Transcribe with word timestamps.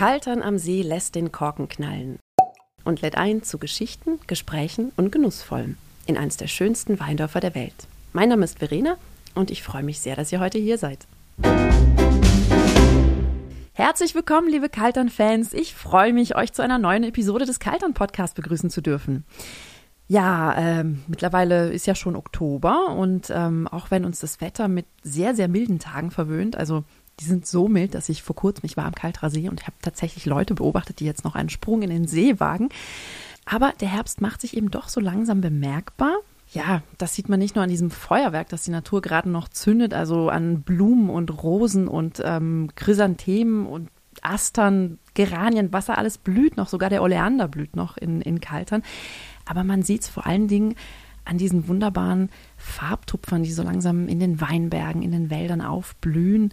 Kaltern 0.00 0.42
am 0.42 0.56
See 0.56 0.80
lässt 0.80 1.14
den 1.14 1.30
Korken 1.30 1.68
knallen 1.68 2.18
und 2.84 3.02
lädt 3.02 3.18
ein 3.18 3.42
zu 3.42 3.58
Geschichten, 3.58 4.18
Gesprächen 4.26 4.92
und 4.96 5.12
Genussvollem 5.12 5.76
in 6.06 6.16
eines 6.16 6.38
der 6.38 6.46
schönsten 6.46 6.98
Weindörfer 6.98 7.40
der 7.40 7.54
Welt. 7.54 7.86
Mein 8.14 8.30
Name 8.30 8.46
ist 8.46 8.60
Verena 8.60 8.96
und 9.34 9.50
ich 9.50 9.62
freue 9.62 9.82
mich 9.82 10.00
sehr, 10.00 10.16
dass 10.16 10.32
ihr 10.32 10.40
heute 10.40 10.56
hier 10.56 10.78
seid. 10.78 11.06
Herzlich 13.74 14.14
willkommen, 14.14 14.48
liebe 14.48 14.70
Kaltern-Fans. 14.70 15.52
Ich 15.52 15.74
freue 15.74 16.14
mich, 16.14 16.34
euch 16.34 16.54
zu 16.54 16.62
einer 16.62 16.78
neuen 16.78 17.04
Episode 17.04 17.44
des 17.44 17.60
Kaltern-Podcasts 17.60 18.34
begrüßen 18.34 18.70
zu 18.70 18.80
dürfen. 18.80 19.26
Ja, 20.08 20.56
ähm, 20.56 21.04
mittlerweile 21.08 21.70
ist 21.70 21.86
ja 21.86 21.94
schon 21.94 22.16
Oktober 22.16 22.96
und 22.96 23.30
ähm, 23.30 23.68
auch 23.68 23.90
wenn 23.90 24.06
uns 24.06 24.18
das 24.18 24.40
Wetter 24.40 24.66
mit 24.66 24.86
sehr, 25.02 25.34
sehr 25.34 25.46
milden 25.46 25.78
Tagen 25.78 26.10
verwöhnt, 26.10 26.56
also 26.56 26.84
die 27.20 27.24
sind 27.24 27.46
so 27.46 27.68
mild, 27.68 27.94
dass 27.94 28.08
ich 28.08 28.22
vor 28.22 28.34
kurzem, 28.34 28.64
ich 28.64 28.76
war 28.76 28.86
am 28.86 28.94
Kalterer 28.94 29.30
See 29.30 29.48
und 29.48 29.66
habe 29.66 29.76
tatsächlich 29.82 30.26
Leute 30.26 30.54
beobachtet, 30.54 31.00
die 31.00 31.04
jetzt 31.04 31.24
noch 31.24 31.34
einen 31.34 31.50
Sprung 31.50 31.82
in 31.82 31.90
den 31.90 32.06
See 32.06 32.40
wagen. 32.40 32.70
Aber 33.44 33.72
der 33.80 33.88
Herbst 33.88 34.20
macht 34.20 34.40
sich 34.40 34.56
eben 34.56 34.70
doch 34.70 34.88
so 34.88 35.00
langsam 35.00 35.40
bemerkbar. 35.40 36.16
Ja, 36.52 36.82
das 36.98 37.14
sieht 37.14 37.28
man 37.28 37.38
nicht 37.38 37.54
nur 37.54 37.62
an 37.62 37.70
diesem 37.70 37.90
Feuerwerk, 37.90 38.48
das 38.48 38.64
die 38.64 38.70
Natur 38.70 39.02
gerade 39.02 39.30
noch 39.30 39.48
zündet, 39.48 39.94
also 39.94 40.30
an 40.30 40.62
Blumen 40.62 41.10
und 41.10 41.42
Rosen 41.42 41.86
und 41.86 42.20
ähm, 42.24 42.70
Chrysanthemen 42.74 43.66
und 43.66 43.88
Astern, 44.22 44.98
Geranien, 45.14 45.72
was 45.72 45.86
da 45.86 45.94
alles 45.94 46.18
blüht 46.18 46.56
noch, 46.56 46.68
sogar 46.68 46.90
der 46.90 47.02
Oleander 47.02 47.48
blüht 47.48 47.76
noch 47.76 47.96
in, 47.96 48.20
in 48.20 48.40
Kaltern. 48.40 48.82
Aber 49.46 49.62
man 49.62 49.82
sieht 49.82 50.02
es 50.02 50.08
vor 50.08 50.26
allen 50.26 50.48
Dingen 50.48 50.74
an 51.24 51.38
diesen 51.38 51.68
wunderbaren 51.68 52.30
Farbtupfern, 52.56 53.42
die 53.42 53.52
so 53.52 53.62
langsam 53.62 54.08
in 54.08 54.18
den 54.18 54.40
Weinbergen, 54.40 55.02
in 55.02 55.12
den 55.12 55.30
Wäldern 55.30 55.60
aufblühen. 55.60 56.52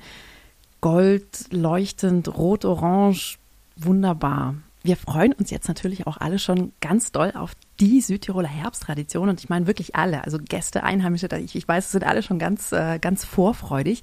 Gold, 0.82 1.52
leuchtend, 1.52 2.38
rot, 2.38 2.66
orange, 2.66 3.38
wunderbar. 3.76 4.56
Wir 4.84 4.96
freuen 4.96 5.34
uns 5.34 5.50
jetzt 5.50 5.68
natürlich 5.68 6.08
auch 6.08 6.18
alle 6.18 6.40
schon 6.40 6.72
ganz 6.82 7.12
doll 7.12 7.34
auf 7.36 7.54
die 7.80 8.00
Südtiroler 8.02 8.48
Herbsttradition 8.48 9.30
und 9.30 9.40
ich 9.40 9.50
meine 9.50 9.68
wirklich 9.68 9.96
alle, 9.96 10.24
also 10.24 10.38
Gäste, 10.38 10.84
Einheimische, 10.84 11.28
ich, 11.44 11.56
ich 11.56 11.68
weiß, 11.68 11.86
es 11.86 11.92
sind 11.92 12.06
alle 12.06 12.24
schon 12.24 12.40
ganz, 12.40 12.72
äh, 12.72 13.00
ganz 13.00 13.26
vorfreudig. 13.26 14.02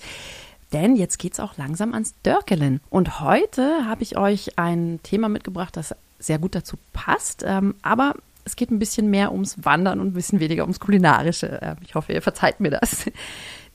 Denn 0.72 0.96
jetzt 0.96 1.18
geht 1.18 1.34
es 1.34 1.40
auch 1.40 1.56
langsam 1.56 1.94
ans 1.94 2.14
Dörkelen. 2.24 2.80
Und 2.90 3.20
heute 3.20 3.86
habe 3.86 4.02
ich 4.02 4.18
euch 4.18 4.58
ein 4.58 4.98
Thema 5.04 5.28
mitgebracht, 5.28 5.76
das 5.76 5.94
sehr 6.18 6.38
gut 6.38 6.54
dazu 6.54 6.76
passt, 6.92 7.44
ähm, 7.46 7.76
aber 7.82 8.14
es 8.44 8.56
geht 8.56 8.70
ein 8.70 8.78
bisschen 8.78 9.08
mehr 9.08 9.32
ums 9.32 9.64
Wandern 9.64 10.00
und 10.00 10.08
ein 10.08 10.12
bisschen 10.14 10.40
weniger 10.40 10.64
ums 10.64 10.80
Kulinarische. 10.80 11.60
Ähm, 11.62 11.76
ich 11.82 11.94
hoffe, 11.94 12.12
ihr 12.12 12.22
verzeiht 12.22 12.60
mir 12.60 12.70
das. 12.70 13.06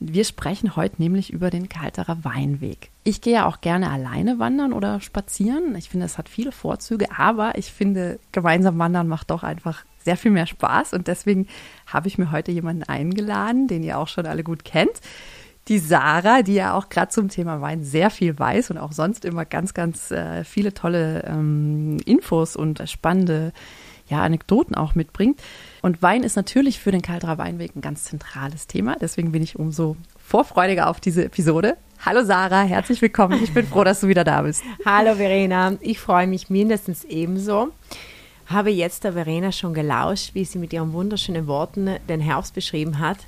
Wir 0.02 0.24
sprechen 0.24 0.76
heute 0.76 0.96
nämlich 0.96 1.30
über 1.30 1.50
den 1.50 1.68
Kalterer 1.68 2.24
Weinweg. 2.24 2.90
Ich 3.04 3.20
gehe 3.20 3.34
ja 3.34 3.46
auch 3.46 3.60
gerne 3.60 3.90
alleine 3.90 4.38
wandern 4.38 4.72
oder 4.72 4.98
spazieren. 5.02 5.76
Ich 5.76 5.90
finde, 5.90 6.06
es 6.06 6.16
hat 6.16 6.30
viele 6.30 6.52
Vorzüge, 6.52 7.06
aber 7.18 7.58
ich 7.58 7.70
finde, 7.70 8.18
gemeinsam 8.32 8.78
wandern 8.78 9.08
macht 9.08 9.30
doch 9.30 9.42
einfach 9.42 9.84
sehr 10.02 10.16
viel 10.16 10.30
mehr 10.30 10.46
Spaß 10.46 10.94
und 10.94 11.06
deswegen 11.06 11.48
habe 11.86 12.08
ich 12.08 12.16
mir 12.16 12.32
heute 12.32 12.50
jemanden 12.50 12.84
eingeladen, 12.84 13.68
den 13.68 13.82
ihr 13.82 13.98
auch 13.98 14.08
schon 14.08 14.24
alle 14.24 14.42
gut 14.42 14.64
kennt. 14.64 15.02
Die 15.68 15.78
Sarah, 15.78 16.40
die 16.40 16.54
ja 16.54 16.72
auch 16.72 16.88
gerade 16.88 17.10
zum 17.10 17.28
Thema 17.28 17.60
Wein 17.60 17.84
sehr 17.84 18.08
viel 18.08 18.38
weiß 18.38 18.70
und 18.70 18.78
auch 18.78 18.92
sonst 18.92 19.26
immer 19.26 19.44
ganz, 19.44 19.74
ganz 19.74 20.10
äh, 20.10 20.44
viele 20.44 20.72
tolle 20.72 21.24
ähm, 21.26 21.98
Infos 22.06 22.56
und 22.56 22.82
spannende 22.88 23.52
ja, 24.08 24.22
Anekdoten 24.22 24.74
auch 24.74 24.94
mitbringt. 24.94 25.38
Und 25.82 26.02
Wein 26.02 26.22
ist 26.24 26.36
natürlich 26.36 26.78
für 26.78 26.90
den 26.90 27.02
Kalterer 27.02 27.38
Weinweg 27.38 27.74
ein 27.74 27.80
ganz 27.80 28.04
zentrales 28.04 28.66
Thema. 28.66 28.96
Deswegen 29.00 29.32
bin 29.32 29.42
ich 29.42 29.58
umso 29.58 29.96
vorfreudiger 30.18 30.88
auf 30.88 31.00
diese 31.00 31.24
Episode. 31.24 31.76
Hallo 32.04 32.22
Sarah, 32.22 32.62
herzlich 32.62 33.00
willkommen. 33.00 33.42
Ich 33.42 33.54
bin 33.54 33.66
froh, 33.66 33.84
dass 33.84 34.00
du 34.00 34.08
wieder 34.08 34.24
da 34.24 34.42
bist. 34.42 34.62
Hallo 34.84 35.14
Verena, 35.14 35.76
ich 35.80 35.98
freue 35.98 36.26
mich 36.26 36.50
mindestens 36.50 37.04
ebenso. 37.04 37.68
Habe 38.46 38.70
jetzt 38.70 39.04
der 39.04 39.14
Verena 39.14 39.52
schon 39.52 39.74
gelauscht, 39.74 40.34
wie 40.34 40.44
sie 40.44 40.58
mit 40.58 40.72
ihren 40.72 40.92
wunderschönen 40.92 41.46
Worten 41.46 41.96
den 42.08 42.20
Herbst 42.20 42.54
beschrieben 42.54 42.98
hat. 42.98 43.18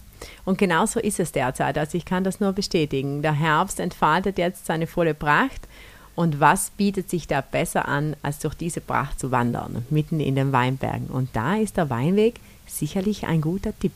Und 0.45 0.59
genauso 0.59 1.01
ist 1.01 1.21
es 1.21 1.33
derzeit. 1.33 1.79
Also 1.79 1.97
ich 1.97 2.05
kann 2.05 2.25
das 2.25 2.41
nur 2.41 2.53
bestätigen. 2.53 3.23
Der 3.23 3.33
Herbst 3.33 3.81
entfaltet 3.81 4.39
jetzt 4.39 4.67
seine 4.67 4.87
volle 4.87 5.15
Pracht 5.15 5.69
und 6.15 6.41
was 6.41 6.71
bietet 6.71 7.09
sich 7.09 7.27
da 7.27 7.41
besser 7.41 7.89
an, 7.89 8.17
als 8.23 8.39
durch 8.39 8.55
diese 8.55 8.81
Pracht 8.81 9.19
zu 9.19 9.31
wandern, 9.31 9.87
mitten 9.91 10.21
in 10.21 10.35
den 10.35 10.53
Weinbergen? 10.53 11.07
Und 11.07 11.31
da 11.33 11.57
ist 11.57 11.77
der 11.77 11.91
Weinweg 11.91 12.35
sicherlich 12.67 13.27
ein 13.27 13.41
guter 13.41 13.79
Tipp. 13.79 13.95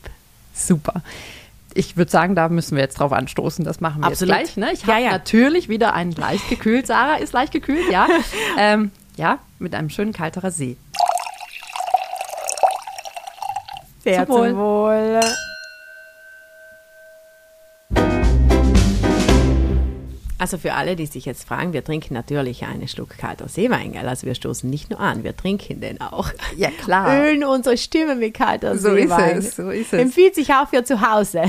Super. 0.54 1.03
Ich 1.75 1.99
würde 1.99 2.10
sagen, 2.10 2.34
da 2.34 2.49
müssen 2.49 2.77
wir 2.77 2.82
jetzt 2.82 2.99
drauf 2.99 3.12
anstoßen. 3.12 3.65
Das 3.65 3.81
machen 3.81 4.00
wir 4.00 4.06
Absolut. 4.06 4.34
jetzt 4.34 4.54
gleich. 4.54 4.56
Ne? 4.56 4.72
Ich 4.72 4.87
habe 4.87 4.93
ja, 4.93 5.06
ja. 5.06 5.10
natürlich 5.12 5.69
wieder 5.69 5.93
einen 5.93 6.12
leicht 6.12 6.49
gekühlt. 6.49 6.87
Sarah 6.87 7.16
ist 7.16 7.34
leicht 7.34 7.53
gekühlt, 7.53 7.91
ja. 7.91 8.06
ähm, 8.59 8.91
ja, 9.16 9.38
mit 9.59 9.75
einem 9.75 9.91
schönen 9.91 10.15
kalterer 10.15 10.50
See. 10.50 10.77
Sehr 14.03 14.27
zum 14.27 14.37
Wohl. 14.37 14.48
Zum 14.50 14.59
Wohl. 14.59 15.21
Also 20.47 20.59
für 20.59 20.75
alle, 20.75 20.95
die 20.95 21.07
sich 21.07 21.25
jetzt 21.25 21.43
fragen, 21.43 21.73
wir 21.73 21.83
trinken 21.83 22.15
natürlich 22.15 22.62
einen 22.62 22.87
Schluck 22.87 23.19
kalter 23.19 23.49
Seewein, 23.49 23.91
gell? 23.91 24.09
Also 24.09 24.29
wir 24.29 24.37
stoßen 24.37 24.71
nicht 24.71 24.91
nur 24.91 25.01
an, 25.01 25.25
wir 25.25 25.37
trinken 25.37 25.81
den 25.81 26.01
auch. 26.01 26.31
Ja, 26.57 26.71
klar. 26.71 27.21
Ölen 27.21 27.43
unsere 27.43 27.77
Stimme 27.77 28.15
mit 28.15 28.34
kalter 28.34 28.79
so 28.79 28.95
Seewein. 28.95 29.39
Ist 29.39 29.49
es, 29.49 29.57
so 29.57 29.71
ist 29.71 29.93
es. 29.93 30.01
Empfiehlt 30.01 30.37
sich 30.37 30.55
auch 30.55 30.69
für 30.69 30.84
zu 30.84 31.01
Hause. 31.01 31.43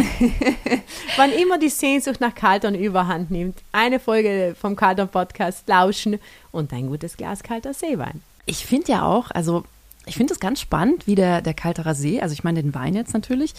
Wann 1.15 1.31
immer 1.31 1.59
die 1.59 1.69
Sehnsucht 1.69 2.19
nach 2.21 2.33
Kaltern 2.33 2.73
überhand 2.73 3.29
nimmt, 3.29 3.59
eine 3.71 3.99
Folge 3.99 4.55
vom 4.59 4.75
Kaltern 4.75 5.09
Podcast 5.09 5.67
lauschen 5.67 6.17
und 6.51 6.73
ein 6.73 6.87
gutes 6.87 7.17
Glas 7.17 7.43
kalter 7.43 7.75
Seewein. 7.75 8.23
Ich 8.47 8.65
finde 8.65 8.93
ja 8.93 9.05
auch, 9.05 9.29
also 9.29 9.63
ich 10.07 10.15
finde 10.15 10.33
es 10.33 10.39
ganz 10.39 10.59
spannend, 10.59 11.05
wie 11.05 11.13
der, 11.13 11.43
der 11.43 11.53
Kalterer 11.53 11.93
See, 11.93 12.19
also 12.19 12.33
ich 12.33 12.43
meine 12.43 12.63
den 12.63 12.73
Wein 12.73 12.95
jetzt 12.95 13.13
natürlich, 13.13 13.53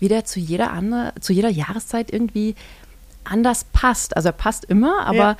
wie 0.00 0.08
der 0.08 0.26
zu 0.26 0.38
jeder 0.38 0.70
andere, 0.70 1.14
zu 1.20 1.32
jeder 1.32 1.48
Jahreszeit 1.48 2.12
irgendwie 2.12 2.56
anders 3.24 3.64
passt. 3.72 4.16
Also 4.16 4.28
er 4.30 4.32
passt 4.32 4.64
immer, 4.64 5.06
aber 5.06 5.16
ja 5.16 5.36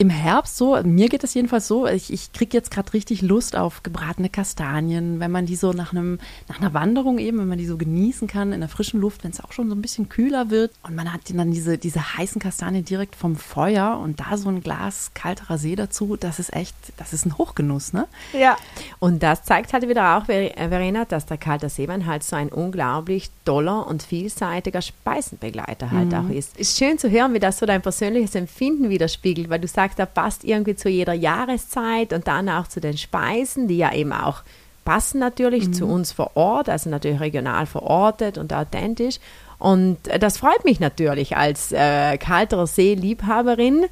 im 0.00 0.08
Herbst 0.08 0.56
so, 0.56 0.82
mir 0.82 1.10
geht 1.10 1.24
es 1.24 1.34
jedenfalls 1.34 1.68
so, 1.68 1.86
ich, 1.86 2.10
ich 2.10 2.32
kriege 2.32 2.56
jetzt 2.56 2.70
gerade 2.70 2.90
richtig 2.94 3.20
Lust 3.20 3.54
auf 3.54 3.82
gebratene 3.82 4.30
Kastanien, 4.30 5.20
wenn 5.20 5.30
man 5.30 5.44
die 5.44 5.56
so 5.56 5.74
nach, 5.74 5.92
einem, 5.92 6.18
nach 6.48 6.58
einer 6.58 6.72
Wanderung 6.72 7.18
eben, 7.18 7.38
wenn 7.38 7.48
man 7.48 7.58
die 7.58 7.66
so 7.66 7.76
genießen 7.76 8.26
kann 8.26 8.54
in 8.54 8.60
der 8.60 8.70
frischen 8.70 8.98
Luft, 8.98 9.24
wenn 9.24 9.30
es 9.30 9.44
auch 9.44 9.52
schon 9.52 9.68
so 9.68 9.74
ein 9.74 9.82
bisschen 9.82 10.08
kühler 10.08 10.48
wird 10.48 10.72
und 10.84 10.94
man 10.94 11.12
hat 11.12 11.20
dann 11.34 11.50
diese, 11.50 11.76
diese 11.76 12.16
heißen 12.16 12.40
Kastanien 12.40 12.82
direkt 12.82 13.14
vom 13.14 13.36
Feuer 13.36 14.00
und 14.02 14.20
da 14.20 14.38
so 14.38 14.48
ein 14.48 14.62
Glas 14.62 15.10
kalterer 15.12 15.58
See 15.58 15.76
dazu, 15.76 16.16
das 16.16 16.38
ist 16.38 16.54
echt, 16.54 16.74
das 16.96 17.12
ist 17.12 17.26
ein 17.26 17.36
Hochgenuss, 17.36 17.92
ne? 17.92 18.08
Ja, 18.32 18.56
und 19.00 19.22
das 19.22 19.44
zeigt 19.44 19.74
halt 19.74 19.86
wieder 19.86 20.16
auch, 20.16 20.30
äh, 20.30 20.50
Verena, 20.70 21.04
dass 21.04 21.26
der 21.26 21.36
kalte 21.36 21.68
Seewein 21.68 22.06
halt 22.06 22.22
so 22.22 22.36
ein 22.36 22.48
unglaublich 22.48 23.28
toller 23.44 23.86
und 23.86 24.02
vielseitiger 24.02 24.80
Speisenbegleiter 24.80 25.90
halt 25.90 26.12
mhm. 26.12 26.14
auch 26.14 26.30
ist. 26.30 26.56
Ist 26.56 26.78
schön 26.78 26.96
zu 26.96 27.10
hören, 27.10 27.34
wie 27.34 27.38
das 27.38 27.58
so 27.58 27.66
dein 27.66 27.82
persönliches 27.82 28.34
Empfinden 28.34 28.88
widerspiegelt, 28.88 29.50
weil 29.50 29.60
du 29.60 29.68
sagst, 29.68 29.89
gesagt 29.90 30.14
passt 30.14 30.44
irgendwie 30.44 30.76
zu 30.76 30.88
jeder 30.88 31.14
Jahreszeit 31.14 32.12
und 32.12 32.26
dann 32.26 32.48
auch 32.48 32.68
zu 32.68 32.80
den 32.80 32.96
Speisen, 32.96 33.68
die 33.68 33.78
ja 33.78 33.92
eben 33.92 34.12
auch 34.12 34.42
passen 34.84 35.20
natürlich 35.20 35.68
mhm. 35.68 35.72
zu 35.72 35.86
uns 35.86 36.12
vor 36.12 36.32
Ort, 36.36 36.68
also 36.68 36.90
natürlich 36.90 37.20
regional 37.20 37.66
verortet 37.66 38.38
und 38.38 38.52
authentisch. 38.52 39.18
Und 39.58 39.98
das 40.18 40.38
freut 40.38 40.64
mich 40.64 40.80
natürlich 40.80 41.36
als 41.36 41.70
äh, 41.70 42.16
kalterer 42.16 42.66
See-Liebhaberin, 42.66 43.84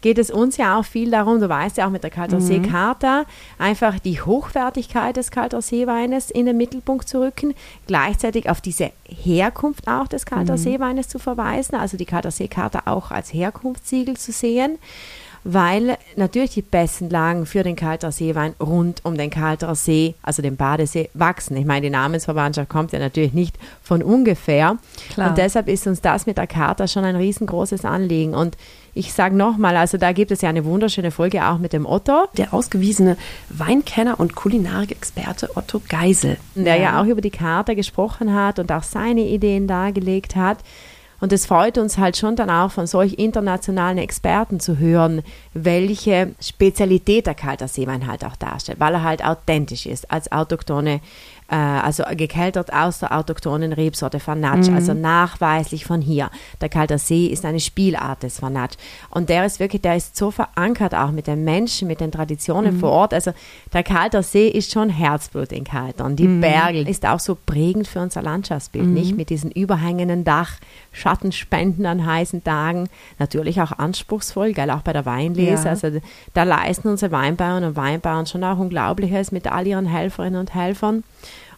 geht 0.00 0.18
es 0.18 0.30
uns 0.30 0.56
ja 0.56 0.78
auch 0.78 0.84
viel 0.84 1.10
darum, 1.10 1.40
du 1.40 1.48
weißt 1.48 1.76
ja 1.76 1.86
auch 1.86 1.90
mit 1.90 2.02
der 2.02 2.10
Kalter 2.10 2.36
mhm. 2.36 2.40
See-Charta, 2.40 3.26
einfach 3.58 3.98
die 3.98 4.20
Hochwertigkeit 4.20 5.16
des 5.16 5.30
Kalter 5.30 5.60
Seeweines 5.60 6.30
in 6.30 6.46
den 6.46 6.56
Mittelpunkt 6.56 7.06
zu 7.08 7.20
rücken, 7.20 7.54
gleichzeitig 7.86 8.48
auf 8.48 8.62
diese 8.62 8.92
Herkunft 9.04 9.88
auch 9.88 10.08
des 10.08 10.24
Kalter 10.24 10.54
mhm. 10.54 10.58
Seeweines 10.58 11.08
zu 11.08 11.18
verweisen, 11.18 11.74
also 11.74 11.98
die 11.98 12.06
Kalter 12.06 12.30
See-Charta 12.30 12.82
auch 12.86 13.10
als 13.10 13.32
Herkunftssiegel 13.32 14.16
zu 14.16 14.32
sehen 14.32 14.78
weil 15.44 15.96
natürlich 16.16 16.50
die 16.50 16.62
besten 16.62 17.08
Lagen 17.08 17.46
für 17.46 17.62
den 17.62 17.76
Kalter 17.76 18.12
Seewein 18.12 18.54
rund 18.60 19.00
um 19.04 19.16
den 19.16 19.30
Kalter 19.30 19.74
See, 19.74 20.14
also 20.22 20.42
den 20.42 20.56
Badesee, 20.56 21.10
wachsen. 21.14 21.56
Ich 21.56 21.64
meine, 21.64 21.82
die 21.82 21.90
Namensverwandtschaft 21.90 22.68
kommt 22.68 22.92
ja 22.92 22.98
natürlich 22.98 23.32
nicht 23.32 23.56
von 23.82 24.02
ungefähr. 24.02 24.78
Klar. 25.12 25.30
Und 25.30 25.38
deshalb 25.38 25.68
ist 25.68 25.86
uns 25.86 26.00
das 26.00 26.26
mit 26.26 26.36
der 26.36 26.46
Charta 26.46 26.86
schon 26.88 27.04
ein 27.04 27.16
riesengroßes 27.16 27.84
Anliegen. 27.84 28.34
Und 28.34 28.56
ich 28.92 29.12
sage 29.12 29.36
nochmal, 29.36 29.76
also 29.76 29.98
da 29.98 30.12
gibt 30.12 30.30
es 30.30 30.40
ja 30.40 30.48
eine 30.48 30.64
wunderschöne 30.64 31.10
Folge 31.10 31.46
auch 31.46 31.58
mit 31.58 31.72
dem 31.72 31.86
Otto. 31.86 32.26
Der 32.36 32.52
ausgewiesene 32.52 33.16
Weinkenner 33.48 34.18
und 34.18 34.34
Kulinarik-Experte 34.34 35.50
Otto 35.54 35.80
Geisel. 35.88 36.38
Der 36.54 36.76
ja. 36.76 36.82
ja 36.82 37.00
auch 37.00 37.06
über 37.06 37.20
die 37.20 37.30
Karte 37.30 37.76
gesprochen 37.76 38.34
hat 38.34 38.58
und 38.58 38.70
auch 38.72 38.82
seine 38.82 39.22
Ideen 39.22 39.66
dargelegt 39.66 40.36
hat. 40.36 40.58
Und 41.20 41.32
es 41.32 41.46
freut 41.46 41.78
uns 41.78 41.98
halt 41.98 42.16
schon 42.16 42.34
dann 42.34 42.50
auch 42.50 42.70
von 42.70 42.86
solch 42.86 43.14
internationalen 43.14 43.98
Experten 43.98 44.58
zu 44.58 44.78
hören, 44.78 45.22
welche 45.52 46.34
Spezialität 46.40 47.26
der 47.26 47.34
Kalter 47.34 47.68
Seewein 47.68 48.06
halt 48.06 48.24
auch 48.24 48.36
darstellt, 48.36 48.80
weil 48.80 48.94
er 48.94 49.04
halt 49.04 49.24
authentisch 49.24 49.86
ist 49.86 50.10
als 50.10 50.32
autochtone 50.32 51.00
äh, 51.50 51.56
also 51.56 52.04
gekeltert 52.12 52.72
aus 52.72 53.00
der 53.00 53.16
autochthonen 53.16 53.72
Rebsorte 53.72 54.20
Fanatsch, 54.20 54.68
mhm. 54.68 54.76
also 54.76 54.94
nachweislich 54.94 55.84
von 55.84 56.00
hier. 56.00 56.30
Der 56.60 56.68
Kalter 56.68 56.98
See 56.98 57.26
ist 57.26 57.44
eine 57.44 57.60
Spielart 57.60 58.22
des 58.22 58.38
Fanatsch. 58.38 58.76
Und 59.10 59.28
der 59.28 59.44
ist 59.44 59.58
wirklich, 59.58 59.82
der 59.82 59.96
ist 59.96 60.16
so 60.16 60.30
verankert 60.30 60.94
auch 60.94 61.10
mit 61.10 61.26
den 61.26 61.44
Menschen, 61.44 61.88
mit 61.88 62.00
den 62.00 62.12
Traditionen 62.12 62.76
mhm. 62.76 62.80
vor 62.80 62.90
Ort. 62.90 63.14
Also 63.14 63.32
der 63.72 63.82
Kalter 63.82 64.22
See 64.22 64.48
ist 64.48 64.70
schon 64.70 64.90
Herzblut 64.90 65.50
in 65.50 65.64
Kaltern. 65.64 66.14
Die 66.14 66.28
mhm. 66.28 66.40
Berge 66.40 66.82
ist 66.82 67.04
auch 67.04 67.20
so 67.20 67.36
prägend 67.46 67.88
für 67.88 68.00
unser 68.00 68.22
Landschaftsbild, 68.22 68.86
mhm. 68.86 68.94
nicht? 68.94 69.16
Mit 69.16 69.30
diesen 69.30 69.50
überhängenden 69.50 70.22
Dach, 70.22 70.52
Schattenspenden 70.92 71.84
an 71.84 72.06
heißen 72.06 72.44
Tagen. 72.44 72.88
Natürlich 73.18 73.60
auch 73.60 73.72
anspruchsvoll, 73.72 74.52
gell, 74.52 74.70
auch 74.70 74.82
bei 74.82 74.92
der 74.92 75.04
Weinlese. 75.04 75.64
Ja. 75.64 75.70
Also 75.70 75.88
da 76.32 76.44
leisten 76.44 76.88
unsere 76.88 77.10
Weinbauern 77.10 77.64
und 77.64 77.76
Weinbauern 77.76 78.26
schon 78.26 78.44
auch 78.44 78.58
Unglaubliches 78.58 79.32
mit 79.32 79.50
all 79.50 79.66
ihren 79.66 79.86
Helferinnen 79.86 80.38
und 80.38 80.54
Helfern. 80.54 81.02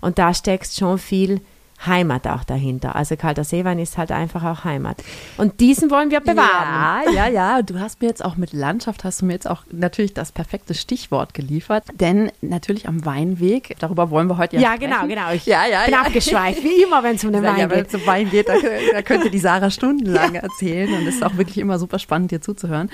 Und 0.02 0.18
da 0.18 0.34
steckt 0.34 0.70
schon 0.70 0.98
viel 0.98 1.40
Heimat 1.86 2.26
auch 2.28 2.44
dahinter. 2.44 2.94
Also 2.94 3.16
kalter 3.16 3.44
Seewein 3.44 3.78
ist 3.78 3.98
halt 3.98 4.12
einfach 4.12 4.44
auch 4.44 4.64
Heimat. 4.64 5.02
Und 5.36 5.60
diesen 5.60 5.90
wollen 5.90 6.10
wir 6.10 6.20
bewahren. 6.20 7.12
Ja, 7.12 7.26
ja, 7.26 7.28
ja. 7.28 7.62
Du 7.62 7.80
hast 7.80 8.00
mir 8.00 8.06
jetzt 8.06 8.24
auch 8.24 8.36
mit 8.36 8.52
Landschaft, 8.52 9.04
hast 9.04 9.20
du 9.20 9.26
mir 9.26 9.32
jetzt 9.32 9.48
auch 9.48 9.64
natürlich 9.70 10.14
das 10.14 10.30
perfekte 10.30 10.74
Stichwort 10.74 11.34
geliefert. 11.34 11.84
Denn 11.94 12.30
natürlich 12.40 12.86
am 12.86 13.04
Weinweg, 13.04 13.74
darüber 13.80 14.10
wollen 14.10 14.28
wir 14.28 14.38
heute 14.38 14.56
ja 14.56 14.62
Ja, 14.62 14.76
genau, 14.76 14.96
sprechen. 14.96 15.08
genau, 15.08 15.22
genau. 15.22 15.34
Ich 15.34 15.46
ja, 15.46 15.66
ja, 15.66 15.84
bin 15.84 15.94
ja. 15.94 16.00
abgeschweift, 16.02 16.62
wie 16.62 16.82
immer, 16.82 17.02
wenn 17.02 17.16
es 17.16 17.24
um 17.24 17.32
den 17.32 17.42
Wein 17.42 17.58
ja, 17.58 17.66
geht. 17.66 17.76
Wenn 17.76 17.86
es 17.86 17.94
um 17.94 18.06
Wein 18.06 18.30
geht, 18.30 18.48
da, 18.48 18.54
da 18.92 19.02
könnte 19.02 19.30
die 19.30 19.40
Sarah 19.40 19.70
stundenlang 19.70 20.36
erzählen 20.36 20.92
und 20.92 21.06
es 21.06 21.16
ist 21.16 21.24
auch 21.24 21.36
wirklich 21.36 21.58
immer 21.58 21.78
super 21.78 21.98
spannend, 21.98 22.30
dir 22.30 22.40
zuzuhören. 22.40 22.90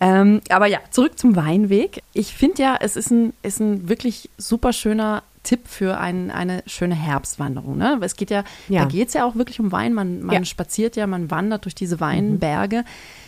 Ähm, 0.00 0.40
aber 0.48 0.66
ja, 0.66 0.78
zurück 0.90 1.18
zum 1.18 1.36
Weinweg. 1.36 2.02
Ich 2.14 2.34
finde 2.34 2.62
ja, 2.62 2.76
es 2.80 2.96
ist 2.96 3.10
ein, 3.10 3.34
ist 3.42 3.60
ein 3.60 3.90
wirklich 3.90 4.30
super 4.38 4.72
schöner 4.72 5.22
Tipp 5.42 5.68
für 5.68 5.98
ein, 5.98 6.30
eine 6.30 6.62
schöne 6.66 6.94
Herbstwanderung. 6.94 7.78
Ne? 7.78 7.98
Es 8.02 8.16
geht 8.16 8.30
ja, 8.30 8.44
ja. 8.68 8.82
da 8.82 8.88
geht 8.88 9.08
es 9.08 9.14
ja 9.14 9.24
auch 9.24 9.36
wirklich 9.36 9.58
um 9.58 9.72
Wein. 9.72 9.94
Man, 9.94 10.22
man 10.22 10.36
ja. 10.36 10.44
spaziert 10.44 10.96
ja, 10.96 11.06
man 11.06 11.30
wandert 11.30 11.64
durch 11.64 11.74
diese 11.74 11.98
Weinberge. 12.00 12.78
Mhm. 12.78 12.84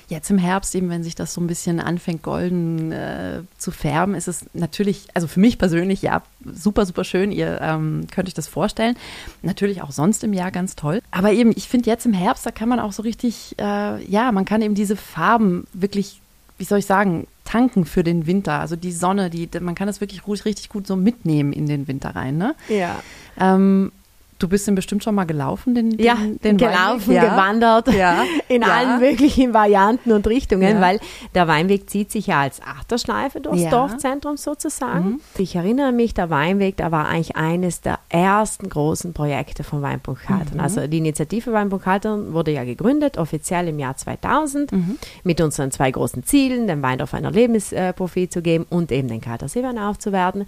Jetzt 0.08 0.30
im 0.30 0.36
Herbst, 0.36 0.74
eben 0.74 0.90
wenn 0.90 1.02
sich 1.02 1.14
das 1.14 1.32
so 1.32 1.40
ein 1.40 1.46
bisschen 1.46 1.80
anfängt, 1.80 2.22
golden 2.22 2.92
äh, 2.92 3.40
zu 3.56 3.70
färben, 3.70 4.14
ist 4.14 4.28
es 4.28 4.44
natürlich, 4.52 5.06
also 5.14 5.26
für 5.26 5.40
mich 5.40 5.56
persönlich, 5.56 6.02
ja, 6.02 6.22
super, 6.44 6.84
super 6.84 7.04
schön. 7.04 7.32
Ihr 7.32 7.60
ähm, 7.62 8.06
könnt 8.10 8.28
euch 8.28 8.34
das 8.34 8.46
vorstellen. 8.46 8.94
Natürlich 9.40 9.80
auch 9.80 9.90
sonst 9.90 10.22
im 10.22 10.34
Jahr 10.34 10.50
ganz 10.50 10.76
toll. 10.76 11.00
Aber 11.12 11.32
eben, 11.32 11.52
ich 11.56 11.66
finde 11.66 11.88
jetzt 11.88 12.04
im 12.04 12.12
Herbst, 12.12 12.44
da 12.44 12.50
kann 12.50 12.68
man 12.68 12.78
auch 12.78 12.92
so 12.92 13.02
richtig, 13.02 13.54
äh, 13.58 14.04
ja, 14.04 14.32
man 14.32 14.44
kann 14.44 14.60
eben 14.60 14.74
diese 14.74 14.96
Farben 14.96 15.66
wirklich 15.72 16.20
wie 16.62 16.64
soll 16.64 16.78
ich 16.78 16.86
sagen, 16.86 17.26
tanken 17.52 17.84
für 17.84 18.02
den 18.02 18.26
Winter. 18.26 18.60
Also 18.60 18.76
die 18.76 18.92
Sonne, 18.92 19.28
die, 19.28 19.48
man 19.60 19.74
kann 19.74 19.86
das 19.86 20.00
wirklich 20.00 20.26
richtig 20.46 20.70
gut 20.70 20.86
so 20.86 20.96
mitnehmen 20.96 21.52
in 21.52 21.66
den 21.66 21.86
Winter 21.86 22.16
rein. 22.16 22.38
Ne? 22.38 22.54
Ja. 22.68 23.02
Ähm, 23.38 23.92
Du 24.42 24.48
bist 24.48 24.66
denn 24.66 24.74
bestimmt 24.74 25.04
schon 25.04 25.14
mal 25.14 25.24
gelaufen, 25.24 25.72
den, 25.74 25.90
den, 25.90 26.04
ja, 26.04 26.16
den 26.42 26.56
gelaufen, 26.56 27.12
ja. 27.12 27.22
gewandert, 27.22 27.92
ja. 27.94 28.24
in 28.48 28.62
ja. 28.62 28.68
allen 28.68 29.00
möglichen 29.00 29.54
Varianten 29.54 30.10
und 30.10 30.26
Richtungen, 30.26 30.80
weil 30.80 30.98
der 31.36 31.46
Weinweg 31.46 31.88
zieht 31.88 32.10
sich 32.10 32.26
ja 32.26 32.40
als 32.40 32.60
Achterschleife 32.60 33.40
durchs 33.40 33.70
Dorfzentrum 33.70 34.36
sozusagen. 34.36 35.10
Mhm. 35.10 35.20
Ich 35.38 35.54
erinnere 35.54 35.92
mich, 35.92 36.12
der 36.12 36.28
Weinweg, 36.28 36.76
da 36.76 36.90
war 36.90 37.06
eigentlich 37.06 37.36
eines 37.36 37.82
der 37.82 38.00
ersten 38.08 38.68
großen 38.68 39.12
Projekte 39.12 39.62
von 39.62 39.80
Weinpunkt. 39.80 40.28
Mhm. 40.28 40.58
Also 40.58 40.88
die 40.88 40.98
Initiative 40.98 41.52
Weinpunkt 41.52 41.86
wurde 41.86 42.50
ja 42.50 42.64
gegründet, 42.64 43.18
offiziell 43.18 43.68
im 43.68 43.78
Jahr 43.78 43.96
2000, 43.96 44.72
mhm. 44.72 44.98
mit 45.22 45.40
unseren 45.40 45.70
zwei 45.70 45.92
großen 45.92 46.24
Zielen, 46.24 46.66
dem 46.66 46.82
Weindorf 46.82 47.14
ein 47.14 47.24
Erlebnisprofil 47.24 48.28
zu 48.28 48.42
geben 48.42 48.66
und 48.68 48.90
eben 48.90 49.06
den 49.06 49.20
Kalter 49.20 49.46
Seewein 49.46 49.78
aufzuwerten. 49.78 50.46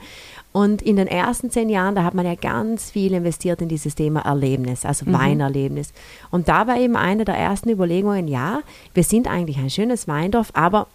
Und 0.54 0.82
in 0.82 0.94
den 0.94 1.08
ersten 1.08 1.50
zehn 1.50 1.68
Jahren, 1.68 1.96
da 1.96 2.04
hat 2.04 2.14
man 2.14 2.24
ja 2.24 2.36
ganz 2.36 2.88
viel 2.88 3.12
investiert 3.12 3.60
in 3.60 3.68
dieses 3.68 3.96
Thema 3.96 4.20
Erlebnis, 4.20 4.84
also 4.84 5.04
mhm. 5.04 5.14
Weinerlebnis. 5.14 5.92
Und 6.30 6.48
da 6.48 6.68
war 6.68 6.78
eben 6.78 6.94
eine 6.94 7.24
der 7.24 7.36
ersten 7.36 7.70
Überlegungen, 7.70 8.28
ja, 8.28 8.60
wir 8.94 9.02
sind 9.02 9.26
eigentlich 9.26 9.58
ein 9.58 9.68
schönes 9.68 10.06
Weindorf, 10.06 10.50
aber 10.52 10.86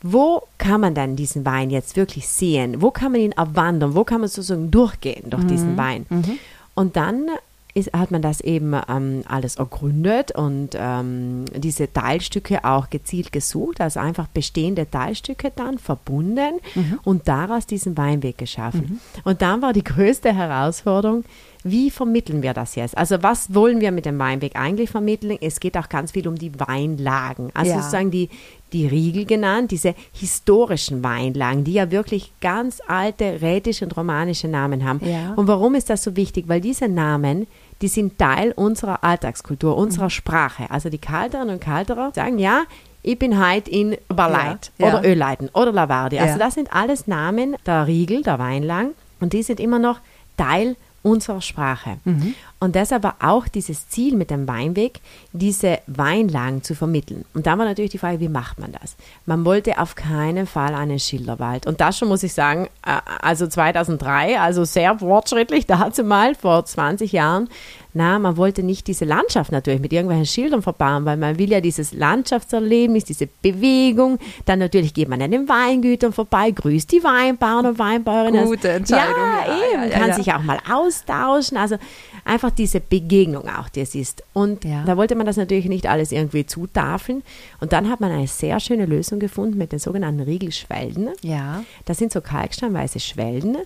wo 0.00 0.44
kann 0.56 0.80
man 0.80 0.94
denn 0.94 1.14
diesen 1.14 1.44
Wein 1.44 1.68
jetzt 1.68 1.94
wirklich 1.94 2.26
sehen? 2.26 2.80
Wo 2.80 2.90
kann 2.90 3.12
man 3.12 3.20
ihn 3.20 3.32
erwandern? 3.32 3.94
Wo 3.94 4.02
kann 4.02 4.20
man 4.22 4.30
sozusagen 4.30 4.70
durchgehen 4.70 5.28
durch 5.28 5.42
mhm. 5.42 5.48
diesen 5.48 5.76
Wein? 5.76 6.06
Mhm. 6.08 6.38
Und 6.74 6.96
dann 6.96 7.26
ist, 7.74 7.92
hat 7.92 8.10
man 8.10 8.22
das 8.22 8.40
eben 8.40 8.74
ähm, 8.88 9.22
alles 9.26 9.56
ergründet 9.56 10.32
und 10.32 10.70
ähm, 10.74 11.46
diese 11.54 11.92
Teilstücke 11.92 12.64
auch 12.64 12.90
gezielt 12.90 13.32
gesucht, 13.32 13.80
also 13.80 14.00
einfach 14.00 14.26
bestehende 14.28 14.90
Teilstücke 14.90 15.52
dann 15.54 15.78
verbunden 15.78 16.60
mhm. 16.74 17.00
und 17.04 17.28
daraus 17.28 17.66
diesen 17.66 17.96
Weinweg 17.96 18.36
geschaffen. 18.36 19.00
Mhm. 19.14 19.20
Und 19.24 19.42
dann 19.42 19.62
war 19.62 19.72
die 19.72 19.84
größte 19.92 20.34
Herausforderung, 20.34 21.24
wie 21.64 21.90
vermitteln 21.90 22.42
wir 22.42 22.54
das 22.54 22.74
jetzt? 22.74 22.98
Also 22.98 23.22
was 23.22 23.54
wollen 23.54 23.80
wir 23.80 23.92
mit 23.92 24.04
dem 24.04 24.18
Weinweg 24.18 24.56
eigentlich 24.56 24.90
vermitteln? 24.90 25.38
Es 25.40 25.60
geht 25.60 25.76
auch 25.76 25.88
ganz 25.88 26.10
viel 26.10 26.26
um 26.26 26.36
die 26.36 26.58
Weinlagen, 26.58 27.50
also 27.54 27.70
ja. 27.70 27.78
sozusagen 27.78 28.10
die, 28.10 28.28
die 28.72 28.86
Riegel 28.86 29.24
genannt, 29.24 29.70
diese 29.70 29.94
historischen 30.12 31.04
Weinlagen, 31.04 31.64
die 31.64 31.74
ja 31.74 31.90
wirklich 31.90 32.32
ganz 32.40 32.80
alte 32.86 33.40
rätische 33.40 33.84
und 33.84 33.96
romanische 33.96 34.48
Namen 34.48 34.84
haben. 34.84 35.00
Ja. 35.04 35.34
Und 35.34 35.46
warum 35.46 35.74
ist 35.74 35.88
das 35.88 36.02
so 36.02 36.16
wichtig? 36.16 36.48
Weil 36.48 36.60
diese 36.60 36.88
Namen, 36.88 37.46
die 37.82 37.88
sind 37.88 38.18
Teil 38.18 38.52
unserer 38.52 39.04
Alltagskultur, 39.04 39.76
unserer 39.76 40.04
mhm. 40.04 40.10
Sprache. 40.10 40.70
Also 40.70 40.88
die 40.88 40.98
Kalterinnen 40.98 41.56
und 41.56 41.60
Kalterer 41.60 42.12
sagen, 42.14 42.38
ja, 42.38 42.62
ich 43.02 43.18
bin 43.18 43.44
heute 43.44 43.70
in 43.70 43.96
Barleit 44.08 44.70
ja, 44.78 44.86
oder 44.86 45.04
ja. 45.04 45.10
Ölleiten 45.10 45.50
oder 45.52 45.72
Lavardi. 45.72 46.18
Also 46.18 46.38
das 46.38 46.54
sind 46.54 46.72
alles 46.72 47.08
Namen 47.08 47.56
der 47.66 47.86
Riegel, 47.88 48.22
der 48.22 48.38
Weinlagen 48.38 48.92
und 49.20 49.32
die 49.32 49.42
sind 49.42 49.58
immer 49.58 49.80
noch 49.80 49.98
Teil 50.36 50.76
unserer 51.02 51.40
Sprache. 51.40 51.98
Mhm. 52.04 52.34
Und 52.62 52.76
deshalb 52.76 53.02
war 53.02 53.16
auch 53.18 53.48
dieses 53.48 53.88
Ziel 53.88 54.14
mit 54.14 54.30
dem 54.30 54.46
Weinweg, 54.46 55.00
diese 55.32 55.80
Weinlagen 55.88 56.62
zu 56.62 56.76
vermitteln. 56.76 57.24
Und 57.34 57.48
da 57.48 57.58
war 57.58 57.64
natürlich 57.64 57.90
die 57.90 57.98
Frage, 57.98 58.20
wie 58.20 58.28
macht 58.28 58.60
man 58.60 58.70
das? 58.70 58.94
Man 59.26 59.44
wollte 59.44 59.80
auf 59.80 59.96
keinen 59.96 60.46
Fall 60.46 60.76
einen 60.76 61.00
Schilderwald. 61.00 61.66
Und 61.66 61.80
das 61.80 61.98
schon 61.98 62.06
muss 62.06 62.22
ich 62.22 62.34
sagen, 62.34 62.68
äh, 62.86 63.00
also 63.20 63.48
2003, 63.48 64.38
also 64.38 64.62
sehr 64.62 64.96
fortschrittlich, 65.00 65.66
dazu 65.66 66.04
mal 66.04 66.36
vor 66.36 66.64
20 66.64 67.10
Jahren, 67.10 67.48
na, 67.94 68.18
man 68.18 68.38
wollte 68.38 68.62
nicht 68.62 68.86
diese 68.86 69.04
Landschaft 69.04 69.52
natürlich 69.52 69.80
mit 69.80 69.92
irgendwelchen 69.92 70.24
Schildern 70.24 70.62
verbauen, 70.62 71.04
weil 71.04 71.18
man 71.18 71.38
will 71.38 71.50
ja 71.50 71.60
dieses 71.60 71.92
Landschaftserlebnis, 71.92 73.04
diese 73.04 73.26
Bewegung. 73.26 74.18
Dann 74.46 74.60
natürlich 74.60 74.94
geht 74.94 75.08
man 75.08 75.20
an 75.20 75.30
den 75.30 75.48
Weingütern 75.48 76.12
vorbei, 76.12 76.52
grüßt 76.52 76.90
die 76.90 77.04
Weinbauern 77.04 77.66
und 77.66 77.78
Weinbäuerinnen. 77.78 78.46
Gute 78.46 78.70
Entscheidung. 78.70 79.14
Ja, 79.14 79.44
ja 79.46 79.74
eben, 79.74 79.90
ja, 79.90 79.98
kann 79.98 80.08
ja. 80.08 80.14
sich 80.14 80.32
auch 80.32 80.42
mal 80.42 80.58
austauschen. 80.70 81.58
Also 81.58 81.76
einfach 82.24 82.50
diese 82.50 82.80
Begegnung 82.80 83.48
auch, 83.48 83.68
die 83.68 83.80
es 83.80 83.94
ist. 83.94 84.22
Und 84.32 84.64
da 84.64 84.96
wollte 84.96 85.14
man 85.14 85.26
das 85.26 85.36
natürlich 85.36 85.66
nicht 85.66 85.86
alles 85.86 86.12
irgendwie 86.12 86.46
zutafeln. 86.46 87.22
Und 87.60 87.72
dann 87.72 87.88
hat 87.88 88.00
man 88.00 88.10
eine 88.10 88.26
sehr 88.26 88.60
schöne 88.60 88.86
Lösung 88.86 89.18
gefunden 89.18 89.58
mit 89.58 89.72
den 89.72 89.78
sogenannten 89.78 90.20
Riegelschwelden. 90.20 91.10
Ja. 91.22 91.64
Das 91.84 91.98
sind 91.98 92.12
so 92.12 92.20
kalksteinweiße 92.20 93.00
Schwellen 93.00 93.56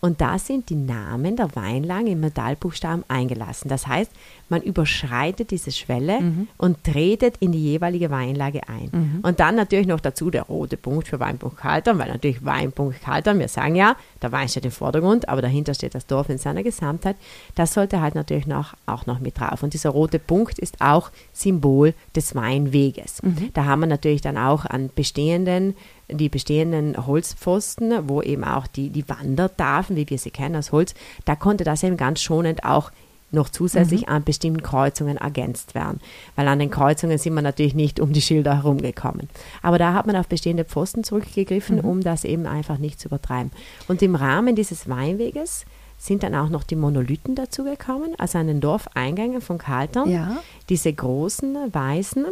und 0.00 0.20
da 0.20 0.38
sind 0.38 0.68
die 0.68 0.76
Namen 0.76 1.36
der 1.36 1.54
Weinlagen 1.56 2.06
im 2.06 2.20
Metallbuchstaben 2.20 3.04
eingelassen. 3.08 3.68
Das 3.68 3.86
heißt, 3.86 4.10
man 4.48 4.62
überschreitet 4.62 5.50
diese 5.50 5.72
Schwelle 5.72 6.20
mhm. 6.20 6.48
und 6.58 6.84
tretet 6.84 7.36
in 7.40 7.52
die 7.52 7.62
jeweilige 7.62 8.10
Weinlage 8.10 8.68
ein. 8.68 8.90
Mhm. 8.92 9.20
Und 9.22 9.40
dann 9.40 9.56
natürlich 9.56 9.86
noch 9.86 10.00
dazu 10.00 10.30
der 10.30 10.42
rote 10.42 10.76
Punkt 10.76 11.08
für 11.08 11.18
Weinpunkt 11.18 11.56
Kaltern, 11.56 11.98
weil 11.98 12.08
natürlich 12.08 12.44
Weinpunkt 12.44 13.02
Kaltern, 13.02 13.38
wir 13.38 13.48
sagen 13.48 13.74
ja, 13.74 13.96
der 14.22 14.32
Wein 14.32 14.48
steht 14.48 14.64
im 14.64 14.70
Vordergrund, 14.70 15.28
aber 15.28 15.42
dahinter 15.42 15.74
steht 15.74 15.94
das 15.94 16.06
Dorf 16.06 16.28
in 16.28 16.38
seiner 16.38 16.62
Gesamtheit. 16.62 17.16
Das 17.54 17.74
sollte 17.74 18.00
halt 18.00 18.14
natürlich 18.14 18.46
noch, 18.46 18.74
auch 18.86 19.06
noch 19.06 19.18
mit 19.18 19.40
drauf. 19.40 19.62
Und 19.62 19.74
dieser 19.74 19.90
rote 19.90 20.18
Punkt 20.18 20.58
ist 20.58 20.80
auch 20.80 21.10
Symbol 21.32 21.94
des 22.14 22.34
Weinweges. 22.34 23.22
Mhm. 23.22 23.50
Da 23.54 23.64
haben 23.64 23.80
wir 23.80 23.86
natürlich 23.86 24.20
dann 24.20 24.38
auch 24.38 24.66
an 24.66 24.90
bestehenden 24.94 25.74
die 26.08 26.28
bestehenden 26.28 27.06
Holzpfosten, 27.06 28.08
wo 28.08 28.22
eben 28.22 28.44
auch 28.44 28.66
die, 28.66 28.90
die 28.90 29.08
Wandertafeln, 29.08 29.96
wie 29.96 30.08
wir 30.08 30.18
sie 30.18 30.30
kennen 30.30 30.56
aus 30.56 30.72
Holz, 30.72 30.94
da 31.24 31.36
konnte 31.36 31.64
das 31.64 31.82
eben 31.82 31.96
ganz 31.96 32.20
schonend 32.20 32.64
auch 32.64 32.92
noch 33.32 33.48
zusätzlich 33.48 34.02
mhm. 34.02 34.12
an 34.12 34.24
bestimmten 34.24 34.62
Kreuzungen 34.62 35.16
ergänzt 35.16 35.74
werden. 35.74 36.00
Weil 36.36 36.46
an 36.48 36.58
den 36.60 36.70
Kreuzungen 36.70 37.18
sind 37.18 37.34
wir 37.34 37.42
natürlich 37.42 37.74
nicht 37.74 37.98
um 37.98 38.12
die 38.12 38.20
Schilder 38.20 38.56
herumgekommen. 38.56 39.28
Aber 39.62 39.78
da 39.78 39.94
hat 39.94 40.06
man 40.06 40.16
auf 40.16 40.28
bestehende 40.28 40.64
Pfosten 40.64 41.02
zurückgegriffen, 41.02 41.78
mhm. 41.78 41.84
um 41.84 42.00
das 42.02 42.24
eben 42.24 42.46
einfach 42.46 42.78
nicht 42.78 43.00
zu 43.00 43.08
übertreiben. 43.08 43.50
Und 43.88 44.00
im 44.02 44.14
Rahmen 44.14 44.54
dieses 44.54 44.88
Weinweges 44.88 45.64
sind 45.98 46.22
dann 46.22 46.34
auch 46.34 46.50
noch 46.50 46.62
die 46.62 46.76
Monolithen 46.76 47.34
dazugekommen, 47.34 48.14
also 48.18 48.38
an 48.38 48.48
den 48.48 48.60
Dorfeingängen 48.60 49.40
von 49.40 49.58
Kaltern. 49.58 50.10
Ja. 50.10 50.38
Diese 50.68 50.92
großen, 50.92 51.56
weißen, 51.72 52.26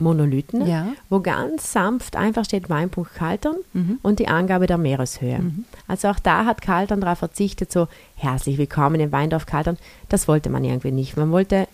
Monolithen, 0.00 0.66
ja. 0.66 0.88
wo 1.08 1.20
ganz 1.20 1.72
sanft 1.72 2.16
einfach 2.16 2.44
steht 2.44 2.70
Weinpunkt 2.70 3.14
Kaltern 3.14 3.56
mhm. 3.72 3.98
und 4.02 4.18
die 4.18 4.28
Angabe 4.28 4.66
der 4.66 4.78
Meereshöhe. 4.78 5.38
Mhm. 5.38 5.64
Also 5.86 6.08
auch 6.08 6.18
da 6.18 6.44
hat 6.44 6.62
Kaltern 6.62 7.00
darauf 7.00 7.18
verzichtet, 7.18 7.70
so 7.72 7.88
herzlich 8.16 8.58
willkommen 8.58 9.00
im 9.00 9.12
Weindorf 9.12 9.46
Kaltern. 9.46 9.78
Das 10.08 10.28
wollte 10.28 10.50
man 10.50 10.64
irgendwie 10.64 10.92
nicht. 10.92 11.16
Man 11.16 11.30
wollte 11.30 11.68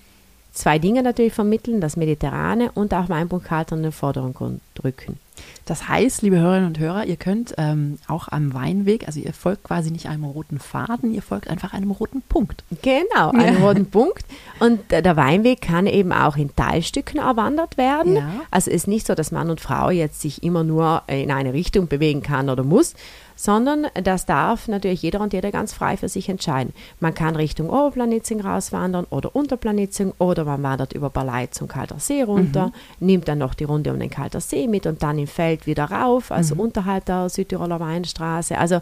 zwei 0.53 0.79
Dinge 0.79 1.03
natürlich 1.03 1.33
vermitteln, 1.33 1.81
das 1.81 1.97
Mediterrane 1.97 2.71
und 2.73 2.95
auch 2.95 3.09
Weinpunkt 3.09 3.47
Kaltern 3.47 3.79
in 3.79 3.85
den 3.85 3.93
Vordergrund 3.93 4.61
drücken. 4.75 5.19
Das 5.67 5.89
heißt, 5.89 6.23
liebe 6.23 6.39
Hörerinnen 6.39 6.69
und 6.69 6.79
Hörer, 6.79 7.07
ihr 7.07 7.17
könnt 7.17 7.53
ähm, 7.59 7.99
auch 8.07 8.29
am 8.29 8.55
Weinweg, 8.55 9.09
also 9.09 9.19
ihr 9.19 9.33
folgt 9.33 9.65
quasi 9.65 9.91
nicht 9.91 10.09
einem 10.09 10.23
roten 10.23 10.61
Faden, 10.61 11.13
ihr 11.13 11.23
folgt 11.23 11.49
einfach 11.49 11.75
einem 11.75 11.91
roten 11.91 12.23
Punkt. 12.23 12.63
Genau, 12.83 13.31
einem 13.31 13.59
ja. 13.59 13.67
roten 13.67 13.91
Punkt. 13.91 14.25
Und 14.61 14.81
der 14.93 15.17
Weinweg 15.17 15.61
kann 15.61 15.89
eben 15.89 16.13
auch 16.13 16.37
in 16.37 16.55
Teilstücken 16.55 17.19
erwandert 17.19 17.77
werden. 17.77 18.15
Ja. 18.15 18.31
Also 18.53 18.71
ist 18.71 18.87
nicht 18.87 19.09
so, 19.09 19.17
dass 19.17 19.33
Mann 19.33 19.51
und 19.51 19.61
Frau 19.61 19.91
jetzt 19.91 20.21
sich 20.21 20.45
immer 20.45 20.63
nur 20.63 21.03
in 21.09 21.33
eine 21.33 21.53
Richtung 21.53 21.89
bewegen 21.89 22.23
kann 22.23 22.49
oder 22.49 22.63
muss, 22.63 22.95
sondern 23.37 23.87
das 24.03 24.27
darf 24.27 24.67
natürlich 24.67 25.03
jeder 25.03 25.21
und 25.21 25.33
jeder 25.33 25.53
ganz 25.53 25.73
frei 25.73 25.97
für 25.97 26.09
sich 26.09 26.29
entscheiden. 26.29 26.73
Man 26.99 27.15
kann 27.15 27.37
Richtung 27.37 27.71
Oberplanitzing 27.71 28.41
rauswandern 28.41 29.07
oder 29.11 29.37
Unterplanitzing 29.37 30.13
oder 30.19 30.45
man 30.45 30.63
wandert 30.63 30.95
über 30.95 31.11
Balei 31.11 31.47
zum 31.49 31.69
Kalter 31.69 32.01
See 32.01 32.23
runter, 32.23 32.73
mhm. 32.99 33.07
nimmt 33.07 33.29
dann 33.29 33.39
noch 33.39 33.55
die 33.55 33.65
Runde 33.65 33.93
um 33.93 34.01
den 34.01 34.11
Kalter 34.11 34.41
See 34.41 34.67
mit 34.67 34.87
und 34.87 35.03
dann 35.03 35.19
im 35.19 35.27
Feld 35.27 35.67
wieder 35.67 35.85
rauf, 35.85 36.33
also 36.33 36.55
mhm. 36.55 36.63
unterhalb 36.63 37.05
der 37.05 37.29
Südtiroler 37.29 37.79
Weinstraße. 37.79 38.59
Also 38.59 38.81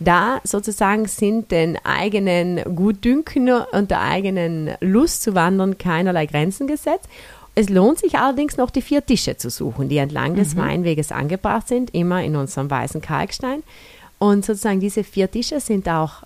da 0.00 0.40
sozusagen 0.42 1.06
sind 1.06 1.50
den 1.50 1.78
eigenen 1.84 2.62
Gutdünken 2.74 3.50
und 3.72 3.90
der 3.90 4.00
eigenen 4.00 4.70
Lust 4.80 5.22
zu 5.22 5.34
wandern 5.34 5.76
keinerlei 5.78 6.26
Grenzen 6.26 6.66
gesetzt. 6.66 7.08
Es 7.54 7.68
lohnt 7.68 7.98
sich 7.98 8.18
allerdings 8.18 8.56
noch, 8.56 8.70
die 8.70 8.82
vier 8.82 9.04
Tische 9.04 9.36
zu 9.36 9.50
suchen, 9.50 9.88
die 9.88 9.98
entlang 9.98 10.36
des 10.36 10.54
mhm. 10.54 10.60
Weinweges 10.60 11.12
angebracht 11.12 11.68
sind, 11.68 11.94
immer 11.94 12.22
in 12.22 12.36
unserem 12.36 12.70
weißen 12.70 13.00
Kalkstein. 13.00 13.62
Und 14.18 14.44
sozusagen 14.44 14.80
diese 14.80 15.04
vier 15.04 15.30
Tische 15.30 15.60
sind 15.60 15.88
auch 15.88 16.22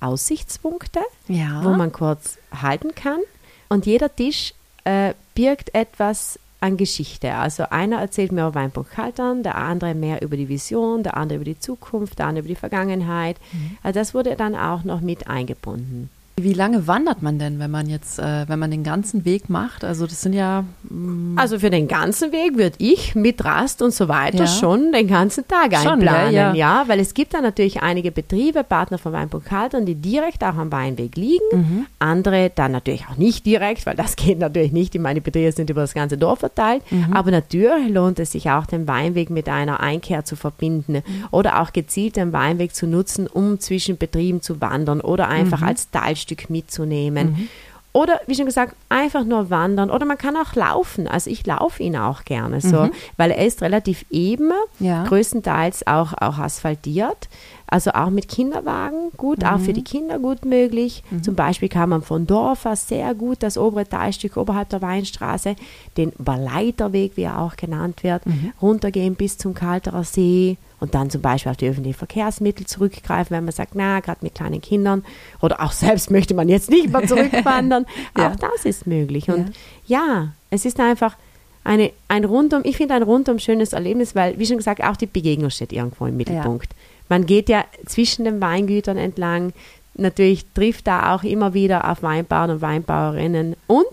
Aussichtspunkte, 0.00 1.00
ja. 1.28 1.64
wo 1.64 1.70
man 1.70 1.92
kurz 1.92 2.38
halten 2.52 2.94
kann. 2.94 3.20
Und 3.68 3.86
jeder 3.86 4.14
Tisch 4.14 4.54
äh, 4.84 5.14
birgt 5.34 5.74
etwas 5.74 6.38
an 6.60 6.76
Geschichte. 6.76 7.34
Also 7.34 7.64
einer 7.70 8.00
erzählt 8.00 8.32
mehr 8.32 8.48
über 8.48 8.56
Weinpunkt 8.56 8.90
Kaltern, 8.90 9.42
der 9.42 9.56
andere 9.56 9.94
mehr 9.94 10.22
über 10.22 10.36
die 10.36 10.48
Vision, 10.48 11.02
der 11.02 11.16
andere 11.16 11.36
über 11.36 11.44
die 11.44 11.58
Zukunft, 11.58 12.18
der 12.18 12.26
andere 12.26 12.40
über 12.40 12.48
die 12.48 12.58
Vergangenheit. 12.60 13.36
Mhm. 13.52 13.78
Also 13.82 14.00
das 14.00 14.14
wurde 14.14 14.34
dann 14.34 14.56
auch 14.56 14.84
noch 14.84 15.00
mit 15.00 15.28
eingebunden. 15.28 16.10
Wie 16.42 16.52
lange 16.52 16.86
wandert 16.86 17.22
man 17.22 17.38
denn, 17.38 17.58
wenn 17.58 17.70
man 17.70 17.88
jetzt, 17.88 18.18
äh, 18.18 18.48
wenn 18.48 18.58
man 18.58 18.70
den 18.70 18.84
ganzen 18.84 19.24
Weg 19.24 19.48
macht? 19.48 19.84
Also 19.84 20.06
das 20.06 20.22
sind 20.22 20.32
ja. 20.32 20.64
Mm 20.88 21.28
also 21.38 21.58
für 21.60 21.70
den 21.70 21.88
ganzen 21.88 22.32
Weg 22.32 22.56
würde 22.56 22.76
ich 22.78 23.14
mit 23.14 23.44
Rast 23.44 23.80
und 23.80 23.94
so 23.94 24.08
weiter 24.08 24.40
ja. 24.40 24.46
schon 24.46 24.92
den 24.92 25.06
ganzen 25.06 25.46
Tag 25.46 25.74
schon, 25.76 25.92
einplanen. 25.92 26.32
Ja, 26.32 26.52
ja. 26.52 26.54
ja, 26.54 26.84
weil 26.88 27.00
es 27.00 27.14
gibt 27.14 27.32
da 27.34 27.40
natürlich 27.40 27.80
einige 27.80 28.10
Betriebe, 28.10 28.64
Partner 28.64 28.98
von 28.98 29.12
Weinburg 29.12 29.44
Kaltern, 29.44 29.86
die 29.86 29.94
direkt 29.94 30.42
auch 30.42 30.56
am 30.56 30.72
Weinweg 30.72 31.16
liegen. 31.16 31.44
Mhm. 31.52 31.86
Andere 32.00 32.50
dann 32.54 32.72
natürlich 32.72 33.04
auch 33.10 33.16
nicht 33.16 33.46
direkt, 33.46 33.86
weil 33.86 33.94
das 33.94 34.16
geht 34.16 34.38
natürlich 34.38 34.72
nicht. 34.72 34.98
Meine 34.98 35.20
Betriebe 35.20 35.52
sind 35.52 35.70
über 35.70 35.82
das 35.82 35.94
ganze 35.94 36.18
Dorf 36.18 36.40
verteilt. 36.40 36.82
Mhm. 36.90 37.12
Aber 37.12 37.30
natürlich 37.30 37.88
lohnt 37.88 38.18
es 38.18 38.32
sich 38.32 38.50
auch, 38.50 38.66
den 38.66 38.88
Weinweg 38.88 39.30
mit 39.30 39.48
einer 39.48 39.80
Einkehr 39.80 40.24
zu 40.24 40.34
verbinden 40.34 40.94
mhm. 40.94 41.24
oder 41.30 41.62
auch 41.62 41.72
gezielt 41.72 42.16
den 42.16 42.32
Weinweg 42.32 42.74
zu 42.74 42.86
nutzen, 42.86 43.26
um 43.26 43.60
zwischen 43.60 43.96
Betrieben 43.96 44.42
zu 44.42 44.60
wandern 44.60 45.00
oder 45.00 45.28
einfach 45.28 45.60
mhm. 45.60 45.68
als 45.68 45.90
Teilstück 45.90 46.27
Stück 46.28 46.50
mitzunehmen. 46.50 47.30
Mhm. 47.30 47.48
Oder 47.94 48.20
wie 48.26 48.34
schon 48.34 48.46
gesagt, 48.46 48.76
einfach 48.90 49.24
nur 49.24 49.50
wandern. 49.50 49.90
Oder 49.90 50.04
man 50.04 50.18
kann 50.18 50.36
auch 50.36 50.54
laufen. 50.54 51.08
Also 51.08 51.30
ich 51.30 51.46
laufe 51.46 51.82
ihn 51.82 51.96
auch 51.96 52.24
gerne 52.24 52.60
so, 52.60 52.82
mhm. 52.82 52.90
weil 53.16 53.30
er 53.30 53.46
ist 53.46 53.62
relativ 53.62 54.04
eben, 54.10 54.52
ja. 54.78 55.04
größtenteils 55.04 55.86
auch, 55.86 56.12
auch 56.12 56.38
asphaltiert. 56.38 57.28
Also 57.70 57.90
auch 57.92 58.08
mit 58.08 58.28
Kinderwagen 58.28 59.10
gut, 59.18 59.40
mhm. 59.40 59.46
auch 59.46 59.60
für 59.60 59.70
mhm. 59.70 59.74
die 59.74 59.84
Kinder 59.84 60.18
gut 60.18 60.46
möglich. 60.46 61.02
Mhm. 61.10 61.22
Zum 61.22 61.34
Beispiel 61.34 61.68
kann 61.68 61.90
man 61.90 62.02
von 62.02 62.26
Dorfer 62.26 62.76
sehr 62.76 63.14
gut 63.14 63.42
das 63.42 63.58
obere 63.58 63.86
Teilstück 63.86 64.38
oberhalb 64.38 64.70
der 64.70 64.80
Weinstraße, 64.80 65.54
den 65.98 66.12
Baleiterweg, 66.18 67.12
wie 67.16 67.22
er 67.22 67.40
auch 67.40 67.56
genannt 67.56 68.02
wird, 68.02 68.24
mhm. 68.24 68.52
runtergehen 68.62 69.16
bis 69.16 69.36
zum 69.36 69.52
Kalterer 69.52 70.02
See 70.02 70.56
und 70.80 70.94
dann 70.94 71.10
zum 71.10 71.20
Beispiel 71.20 71.50
auf 71.50 71.58
die 71.58 71.68
öffentlichen 71.68 71.98
Verkehrsmittel 71.98 72.66
zurückgreifen, 72.66 73.36
wenn 73.36 73.44
man 73.44 73.52
sagt, 73.52 73.74
na, 73.74 74.00
gerade 74.00 74.20
mit 74.22 74.34
kleinen 74.34 74.62
Kindern 74.62 75.04
oder 75.42 75.60
auch 75.60 75.72
selbst 75.72 76.10
möchte 76.10 76.34
man 76.34 76.48
jetzt 76.48 76.70
nicht 76.70 76.90
mehr 76.90 77.02
zurückwandern. 77.06 77.84
ja. 78.16 78.30
Auch 78.30 78.36
das 78.36 78.64
ist 78.64 78.86
möglich. 78.86 79.28
Und 79.28 79.52
ja, 79.86 79.98
ja 79.98 80.28
es 80.50 80.64
ist 80.64 80.80
einfach 80.80 81.16
eine, 81.64 81.92
ein 82.08 82.24
rundum, 82.24 82.62
ich 82.64 82.78
finde 82.78 82.94
ein 82.94 83.02
rundum 83.02 83.38
schönes 83.38 83.74
Erlebnis, 83.74 84.14
weil, 84.14 84.38
wie 84.38 84.46
schon 84.46 84.56
gesagt, 84.56 84.82
auch 84.82 84.96
die 84.96 85.06
Begegnung 85.06 85.50
steht 85.50 85.72
irgendwo 85.72 86.06
im 86.06 86.16
Mittelpunkt. 86.16 86.72
Ja. 86.72 86.77
Man 87.08 87.26
geht 87.26 87.48
ja 87.48 87.64
zwischen 87.86 88.24
den 88.24 88.40
Weingütern 88.40 88.96
entlang. 88.96 89.52
Natürlich 89.94 90.46
trifft 90.54 90.86
da 90.86 91.14
auch 91.14 91.24
immer 91.24 91.54
wieder 91.54 91.90
auf 91.90 92.02
Weinbauern 92.02 92.50
und 92.50 92.62
Weinbauerinnen. 92.62 93.56
Und 93.66 93.86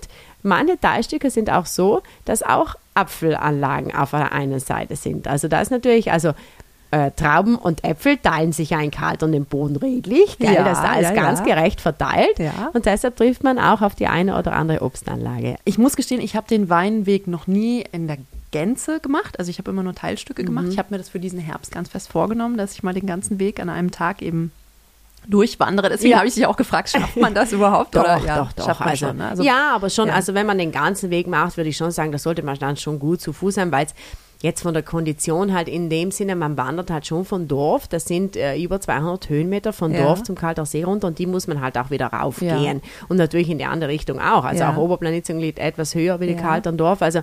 manche 0.43 0.79
Teilstücke 0.79 1.29
sind 1.29 1.49
auch 1.49 1.65
so, 1.65 2.01
dass 2.25 2.43
auch 2.43 2.75
Apfelanlagen 2.93 3.93
auf 3.93 4.11
der 4.11 4.31
einen 4.31 4.59
Seite 4.59 4.95
sind. 4.95 5.27
Also 5.27 5.47
da 5.47 5.61
ist 5.61 5.71
natürlich, 5.71 6.11
also 6.11 6.33
äh, 6.91 7.11
Trauben 7.11 7.55
und 7.55 7.83
Äpfel 7.83 8.17
teilen 8.17 8.53
sich 8.53 8.73
einen 8.73 8.91
Kalt 8.91 9.23
und 9.23 9.31
den 9.31 9.45
Boden 9.45 9.75
redlich. 9.75 10.37
Gell? 10.37 10.53
Ja, 10.53 10.63
das 10.63 10.79
ist 10.79 10.85
alles 10.85 11.09
ja, 11.09 11.15
ganz 11.15 11.39
ja. 11.39 11.45
gerecht 11.45 11.81
verteilt. 11.81 12.39
Und 12.73 12.85
deshalb 12.85 13.15
trifft 13.17 13.43
man 13.43 13.59
auch 13.59 13.81
auf 13.81 13.95
die 13.95 14.07
eine 14.07 14.37
oder 14.37 14.53
andere 14.53 14.81
Obstanlage. 14.81 15.57
Ich 15.65 15.77
muss 15.77 15.95
gestehen, 15.95 16.21
ich 16.21 16.35
habe 16.35 16.47
den 16.47 16.69
Weinweg 16.69 17.27
noch 17.27 17.47
nie 17.47 17.83
in 17.91 18.07
der 18.07 18.17
Gänze 18.55 19.01
gemacht. 19.01 19.37
Also 19.37 19.49
ich 19.49 19.57
habe 19.57 19.69
immer 19.69 19.83
nur 19.83 19.93
Teilstücke 19.93 20.41
mhm. 20.41 20.45
gemacht. 20.45 20.65
Ich 20.69 20.77
habe 20.77 20.87
mir 20.91 20.97
das 20.97 21.09
für 21.09 21.19
diesen 21.19 21.39
Herbst 21.39 21.73
ganz 21.73 21.89
fest 21.89 22.07
vorgenommen, 22.07 22.55
dass 22.55 22.71
ich 22.71 22.83
mal 22.83 22.93
den 22.93 23.05
ganzen 23.05 23.37
Weg 23.37 23.59
an 23.59 23.67
einem 23.67 23.91
Tag 23.91 24.21
eben 24.21 24.53
durchwandere. 25.27 25.89
Deswegen 25.89 26.11
ja. 26.11 26.17
habe 26.19 26.27
ich 26.29 26.35
dich 26.35 26.45
auch 26.45 26.55
gefragt, 26.55 26.89
schafft 26.89 27.17
man 27.17 27.33
das 27.33 27.51
überhaupt? 27.51 27.93
doch, 27.95 28.03
oder? 28.03 28.17
Ja, 28.19 28.37
doch, 28.37 28.53
doch. 28.53 28.79
Also, 28.79 29.07
schon, 29.07 29.17
ne? 29.17 29.27
also, 29.27 29.43
ja, 29.43 29.75
aber 29.75 29.89
schon, 29.89 30.07
ja. 30.07 30.13
also 30.13 30.33
wenn 30.35 30.45
man 30.45 30.57
den 30.57 30.71
ganzen 30.71 31.09
Weg 31.09 31.27
macht, 31.27 31.57
würde 31.57 31.69
ich 31.69 31.75
schon 31.75 31.91
sagen, 31.91 32.13
das 32.13 32.23
sollte 32.23 32.43
man 32.43 32.57
dann 32.57 32.77
schon 32.77 32.97
gut 32.97 33.19
zu 33.19 33.33
Fuß 33.33 33.55
sein, 33.55 33.73
weil 33.73 33.87
es 33.87 33.93
jetzt 34.41 34.61
von 34.61 34.73
der 34.73 34.83
Kondition 34.83 35.53
halt 35.53 35.67
in 35.67 35.89
dem 35.89 36.11
Sinne, 36.11 36.37
man 36.37 36.55
wandert 36.55 36.91
halt 36.91 37.05
schon 37.07 37.25
von 37.25 37.47
Dorf, 37.47 37.87
das 37.87 38.05
sind 38.05 38.37
äh, 38.37 38.57
über 38.57 38.79
200 38.79 39.27
Höhenmeter 39.27 39.73
von 39.73 39.91
ja. 39.91 40.03
Dorf 40.03 40.23
zum 40.23 40.35
Kalter 40.35 40.65
See 40.65 40.83
runter 40.83 41.07
und 41.07 41.19
die 41.19 41.25
muss 41.25 41.47
man 41.47 41.59
halt 41.59 41.77
auch 41.77 41.89
wieder 41.89 42.07
raufgehen. 42.07 42.77
Ja. 42.77 43.05
Und 43.09 43.17
natürlich 43.17 43.49
in 43.49 43.57
die 43.57 43.65
andere 43.65 43.89
Richtung 43.89 44.19
auch. 44.19 44.45
Also 44.45 44.63
ja. 44.63 44.71
auch 44.71 44.77
Oberplanitzung 44.77 45.39
liegt 45.39 45.59
etwas 45.59 45.95
höher 45.95 46.19
wie 46.19 46.27
die 46.27 46.33
ja. 46.33 46.41
Kaltern 46.41 46.77
Dorf. 46.77 47.01
Also 47.01 47.21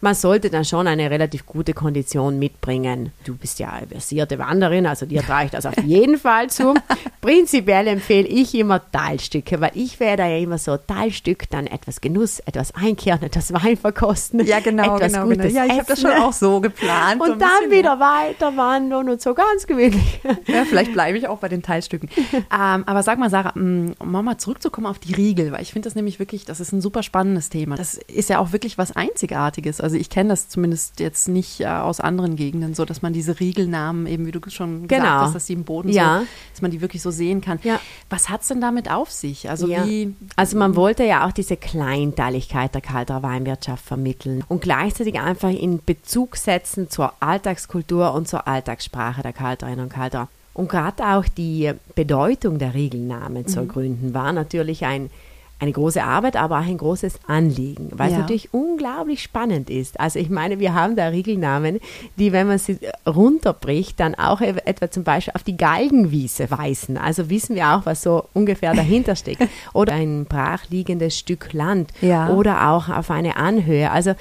man 0.00 0.14
sollte 0.14 0.50
dann 0.50 0.64
schon 0.64 0.86
eine 0.86 1.10
relativ 1.10 1.46
gute 1.46 1.74
Kondition 1.74 2.38
mitbringen. 2.38 3.12
Du 3.24 3.36
bist 3.36 3.58
ja 3.58 3.80
versierte 3.88 4.38
Wanderin, 4.38 4.86
also 4.86 5.06
dir 5.06 5.22
trage 5.22 5.46
ich 5.46 5.50
das 5.50 5.66
auf 5.66 5.76
jeden 5.84 6.18
Fall 6.18 6.48
zu. 6.50 6.74
Prinzipiell 7.20 7.86
empfehle 7.86 8.26
ich 8.26 8.54
immer 8.54 8.80
Teilstücke, 8.90 9.60
weil 9.60 9.72
ich 9.74 10.00
werde 10.00 10.22
ja 10.22 10.38
immer 10.38 10.58
so 10.58 10.76
Teilstück, 10.76 11.50
dann 11.50 11.66
etwas 11.66 12.00
Genuss, 12.00 12.40
etwas 12.40 12.74
einkehren, 12.74 13.22
etwas 13.22 13.52
Wein 13.52 13.76
verkosten. 13.76 14.44
Ja, 14.46 14.60
genau, 14.60 14.96
etwas 14.96 15.12
genau, 15.12 15.24
Gutes 15.26 15.48
genau. 15.48 15.58
Ja, 15.58 15.66
ich 15.66 15.72
habe 15.72 15.86
das 15.86 16.00
schon 16.00 16.12
auch 16.12 16.32
so 16.32 16.60
geplant. 16.60 17.20
Und 17.20 17.40
dann 17.40 17.70
wieder 17.70 17.96
mehr. 17.96 18.06
weiter 18.06 18.56
wandern 18.56 19.08
und 19.08 19.20
so 19.20 19.34
ganz 19.34 19.66
gemütlich. 19.66 20.20
Ja, 20.46 20.64
vielleicht 20.64 20.92
bleibe 20.92 21.18
ich 21.18 21.28
auch 21.28 21.38
bei 21.38 21.48
den 21.48 21.62
Teilstücken. 21.62 22.08
ähm, 22.34 22.44
aber 22.50 23.02
sag 23.02 23.18
mal, 23.18 23.30
Sarah, 23.30 23.52
um 23.54 23.94
mal 24.00 24.38
zurückzukommen 24.38 24.86
auf 24.86 24.98
die 24.98 25.14
Riegel, 25.14 25.52
weil 25.52 25.62
ich 25.62 25.72
finde 25.72 25.86
das 25.86 25.94
nämlich 25.94 26.18
wirklich, 26.18 26.44
das 26.44 26.60
ist 26.60 26.72
ein 26.72 26.80
super 26.80 27.02
spannendes 27.02 27.50
Thema. 27.50 27.76
Das 27.76 27.94
ist 27.94 28.30
ja 28.30 28.38
auch 28.38 28.52
wirklich 28.52 28.78
was 28.78 28.94
Einzigartiges. 28.96 29.80
Also 29.80 29.89
ich 29.96 30.10
kenne 30.10 30.30
das 30.30 30.48
zumindest 30.48 31.00
jetzt 31.00 31.28
nicht 31.28 31.60
äh, 31.60 31.66
aus 31.66 32.00
anderen 32.00 32.36
Gegenden, 32.36 32.74
so 32.74 32.84
dass 32.84 33.02
man 33.02 33.12
diese 33.12 33.40
Riegelnamen 33.40 34.06
eben, 34.06 34.26
wie 34.26 34.32
du 34.32 34.40
schon 34.48 34.88
gesagt 34.88 35.02
genau. 35.02 35.20
hast, 35.20 35.34
dass 35.34 35.46
die 35.46 35.52
im 35.54 35.64
Boden 35.64 35.88
ja. 35.90 36.20
so, 36.20 36.26
dass 36.52 36.62
man 36.62 36.70
die 36.70 36.80
wirklich 36.80 37.02
so 37.02 37.10
sehen 37.10 37.40
kann. 37.40 37.58
Ja. 37.62 37.80
Was 38.08 38.28
hat 38.28 38.42
es 38.42 38.48
denn 38.48 38.60
damit 38.60 38.90
auf 38.90 39.10
sich? 39.10 39.48
Also 39.50 39.66
ja. 39.66 39.86
wie? 39.86 40.14
Also 40.36 40.56
man 40.56 40.76
wollte 40.76 41.04
ja 41.04 41.26
auch 41.26 41.32
diese 41.32 41.56
Kleinteiligkeit 41.56 42.74
der 42.74 42.80
Kalter 42.80 43.22
Weinwirtschaft 43.22 43.84
vermitteln 43.84 44.44
und 44.48 44.62
gleichzeitig 44.62 45.18
einfach 45.18 45.50
in 45.50 45.82
Bezug 45.84 46.36
setzen 46.36 46.90
zur 46.90 47.12
Alltagskultur 47.20 48.14
und 48.14 48.28
zur 48.28 48.46
Alltagssprache 48.46 49.22
der 49.22 49.32
Kalterinnen 49.32 49.80
und 49.80 49.92
Kalter. 49.92 50.28
Und 50.52 50.68
gerade 50.68 51.04
auch 51.06 51.24
die 51.24 51.72
Bedeutung 51.94 52.58
der 52.58 52.74
Riegelnamen 52.74 53.44
mhm. 53.44 53.46
zu 53.46 53.60
ergründen 53.60 54.14
war 54.14 54.32
natürlich 54.32 54.84
ein 54.84 55.10
eine 55.60 55.72
große 55.72 56.02
Arbeit, 56.02 56.36
aber 56.36 56.58
auch 56.58 56.66
ein 56.66 56.78
großes 56.78 57.20
Anliegen, 57.26 57.90
weil 57.92 58.10
ja. 58.10 58.16
es 58.16 58.20
natürlich 58.22 58.54
unglaublich 58.54 59.22
spannend 59.22 59.68
ist. 59.68 60.00
Also 60.00 60.18
ich 60.18 60.30
meine, 60.30 60.58
wir 60.58 60.74
haben 60.74 60.96
da 60.96 61.08
Regelnamen, 61.08 61.80
die, 62.16 62.32
wenn 62.32 62.46
man 62.46 62.58
sie 62.58 62.78
runterbricht, 63.06 64.00
dann 64.00 64.14
auch 64.14 64.40
etwa 64.40 64.90
zum 64.90 65.04
Beispiel 65.04 65.34
auf 65.34 65.42
die 65.42 65.58
Galgenwiese 65.58 66.50
weisen. 66.50 66.96
Also 66.96 67.28
wissen 67.28 67.54
wir 67.56 67.68
auch, 67.68 67.84
was 67.84 68.02
so 68.02 68.24
ungefähr 68.32 68.74
dahinter 68.74 69.14
steckt. 69.16 69.46
Oder 69.74 69.94
ein 69.94 70.24
brachliegendes 70.24 71.18
Stück 71.18 71.52
Land 71.52 71.90
ja. 72.00 72.30
oder 72.30 72.70
auch 72.70 72.88
auf 72.88 73.10
eine 73.10 73.36
Anhöhe. 73.36 73.90
Also 73.90 74.14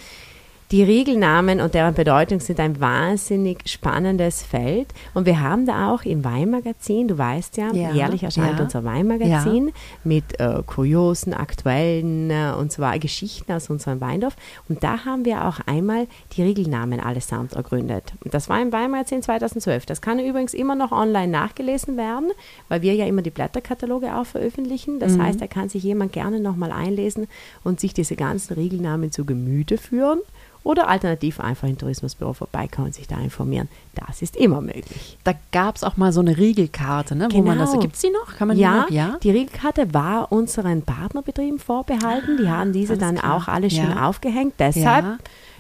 die 0.72 0.84
Regelnamen 0.84 1.62
und 1.62 1.74
deren 1.74 1.96
Bedeutung 1.96 2.40
sind 2.40 2.60
ein 2.60 2.80
wahnsinnig 2.80 3.68
spannendes 3.68 4.44
Feld. 4.44 4.94
Und 5.16 5.26
wir 5.26 5.42
haben 5.42 5.66
da 5.66 5.92
auch 5.92 6.04
im 6.04 6.24
Weinmagazin, 6.24 7.08
du 7.08 7.18
weißt 7.18 7.58
ja, 7.58 7.74
ja 7.74 7.92
jährlich 7.92 8.22
erscheint 8.22 8.60
ja. 8.60 8.64
unser 8.64 8.84
Weinmagazin 8.84 9.68
ja. 9.68 9.74
mit 10.04 10.40
äh, 10.40 10.62
kuriosen, 10.64 11.34
aktuellen 11.34 12.30
äh, 12.30 12.54
und 12.56 12.72
zwar 12.72 13.00
Geschichten 13.00 13.52
aus 13.52 13.72
unserem 13.72 14.00
Weindorf. 14.00 14.36
Und 14.68 14.84
da 14.84 15.06
haben 15.06 15.26
wir 15.26 15.46
auch 15.46 15.60
einmal 15.66 16.06
die 16.34 16.44
Regelnamen 16.44 17.00
allesamt 17.00 17.54
ergründet. 17.54 18.14
Und 18.24 18.36
das 18.36 18.48
war 18.48 18.62
im 18.62 18.72
Weinmagazin 18.72 19.24
2012. 19.24 19.88
Das 19.88 20.02
kann 20.02 20.20
übrigens 20.20 20.54
immer 20.54 20.76
noch 20.76 20.92
online 20.92 21.30
nachgelesen 21.30 21.98
werden, 21.98 22.30
weil 22.68 22.84
wir 22.84 22.94
ja 22.94 23.08
immer 23.08 23.24
die 23.24 23.32
Blätterkataloge 23.32 24.16
auch 24.16 24.26
veröffentlichen. 24.26 25.00
Das 25.00 25.14
mhm. 25.14 25.24
heißt, 25.24 25.42
da 25.42 25.48
kann 25.48 25.70
sich 25.70 25.82
jemand 25.82 26.14
gerne 26.14 26.40
nochmal 26.40 26.72
einlesen 26.72 27.28
und 27.64 27.80
sich 27.80 27.96
diese 27.96 28.16
ganzen 28.16 28.54
Regelnamen 28.54 29.12
zu 29.12 29.26
Gemüte 29.26 29.80
führen 29.80 30.20
oder 30.64 30.88
alternativ 30.90 31.40
einfach 31.40 31.68
im 31.68 31.78
Tourismusbüro 31.78 32.34
vorbeikommen 32.34 32.88
und 32.88 32.94
sich 32.96 33.08
da 33.08 33.18
informieren. 33.18 33.68
Das 33.96 34.22
ist 34.22 34.36
immer 34.36 34.62
möglich. 34.62 35.18
Da 35.24 35.34
gab 35.52 35.76
es 35.78 35.84
auch 35.84 35.98
mal 35.98 36.12
so 36.12 36.20
eine 36.20 36.38
Riegelkarte, 36.38 37.16
ne, 37.16 37.28
wo 37.32 37.42
man 37.42 37.58
das, 37.58 37.70
Genau. 37.72 37.82
gibt 37.82 37.96
es 37.96 38.02
die 38.02 38.10
noch? 38.12 38.36
Kann 38.36 38.48
man 38.50 38.58
Ja, 38.58 38.86
die 38.90 38.96
noch? 38.96 39.08
Ja, 39.08 39.18
die 39.24 39.32
Riegelkarte 39.32 39.94
war 39.94 40.32
unseren 40.32 40.82
Partnerbetrieben 40.82 41.60
vorbehalten. 41.60 42.38
Die 42.38 42.50
haben 42.50 42.74
diese 42.74 42.94
alles 42.94 43.00
dann 43.02 43.16
klar. 43.16 43.36
auch 43.36 43.48
alle 43.48 43.70
schön 43.70 43.90
Ja. 43.90 44.08
aufgehängt. 44.08 44.54
Deshalb, 44.60 45.06
Ja. 45.06 45.18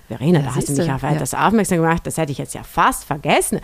Verena, 0.09 0.39
Ja, 0.39 0.45
da 0.47 0.55
hast 0.55 0.67
du 0.67 0.73
mich 0.73 0.91
auf 0.91 1.03
ja. 1.03 1.11
etwas 1.11 1.33
aufmerksam 1.33 1.77
gemacht. 1.77 2.01
Das 2.05 2.17
hätte 2.17 2.31
ich 2.33 2.37
jetzt 2.39 2.53
ja 2.55 2.63
fast 2.63 3.05
vergessen. 3.05 3.59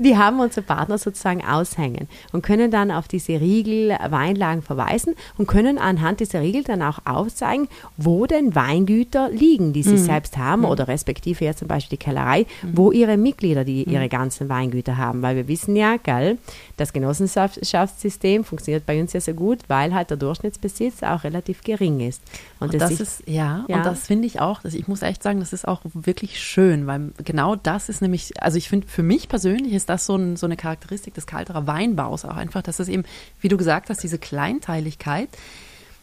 Die 0.00 0.16
haben 0.16 0.40
unsere 0.40 0.62
Partner 0.66 0.98
sozusagen 0.98 1.44
aushängen 1.44 2.08
und 2.32 2.42
können 2.42 2.70
dann 2.72 2.90
auf 2.90 3.06
diese 3.06 3.40
Riegel 3.40 3.96
Weinlagen 4.10 4.62
verweisen 4.62 5.14
und 5.38 5.46
können 5.46 5.78
anhand 5.78 6.20
dieser 6.20 6.40
Riegel 6.40 6.64
dann 6.64 6.82
auch 6.82 6.98
aufzeigen, 7.04 7.68
wo 7.96 8.26
denn 8.26 8.54
Weingüter 8.54 9.30
liegen, 9.30 9.72
die 9.72 9.82
sie 9.82 9.92
Mhm. 9.92 9.98
selbst 9.98 10.36
haben 10.38 10.64
oder 10.64 10.88
respektive 10.88 11.44
jetzt 11.44 11.60
zum 11.60 11.68
Beispiel 11.68 11.98
die 11.98 12.04
Kellerei, 12.04 12.46
wo 12.72 12.90
ihre 12.90 13.16
Mitglieder 13.16 13.64
die 13.64 13.84
ihre 13.84 14.08
ganzen 14.08 14.48
Weingüter 14.48 14.96
haben. 14.96 15.22
Weil 15.22 15.36
wir 15.36 15.46
wissen 15.46 15.76
ja, 15.76 15.96
gell, 15.98 16.38
das 16.78 16.92
Genossenschaftssystem 16.92 18.44
funktioniert 18.44 18.86
bei 18.86 19.00
uns 19.00 19.12
ja 19.12 19.20
so 19.20 19.34
gut, 19.34 19.60
weil 19.68 19.94
halt 19.94 20.10
der 20.10 20.16
Durchschnittsbesitz 20.16 21.02
auch 21.02 21.24
relativ 21.24 21.62
gering 21.62 22.00
ist. 22.00 22.22
Und, 22.60 22.72
es 22.74 22.80
das 22.80 22.88
sich- 22.90 23.00
ist, 23.00 23.22
ja, 23.26 23.64
Ja. 23.68 23.76
und 23.76 23.86
das 23.86 24.06
finde 24.06 24.26
ich 24.26 24.40
auch, 24.40 24.62
dass 24.62 24.74
ich 24.74 24.88
muss 24.88 25.02
echt 25.02 25.22
sagen, 25.22 25.40
das 25.40 25.52
ist 25.52 25.65
auch 25.66 25.80
wirklich 25.84 26.40
schön, 26.40 26.86
weil 26.86 27.12
genau 27.24 27.56
das 27.56 27.88
ist 27.88 28.02
nämlich, 28.02 28.42
also 28.42 28.58
ich 28.58 28.68
finde, 28.68 28.86
für 28.86 29.02
mich 29.02 29.28
persönlich 29.28 29.72
ist 29.72 29.88
das 29.88 30.06
so, 30.06 30.16
ein, 30.16 30.36
so 30.36 30.46
eine 30.46 30.56
Charakteristik 30.56 31.14
des 31.14 31.26
Kalterer 31.26 31.66
Weinbaus 31.66 32.24
auch 32.24 32.36
einfach, 32.36 32.62
dass 32.62 32.78
es 32.78 32.88
eben, 32.88 33.04
wie 33.40 33.48
du 33.48 33.56
gesagt 33.56 33.90
hast, 33.90 34.02
diese 34.02 34.18
Kleinteiligkeit, 34.18 35.28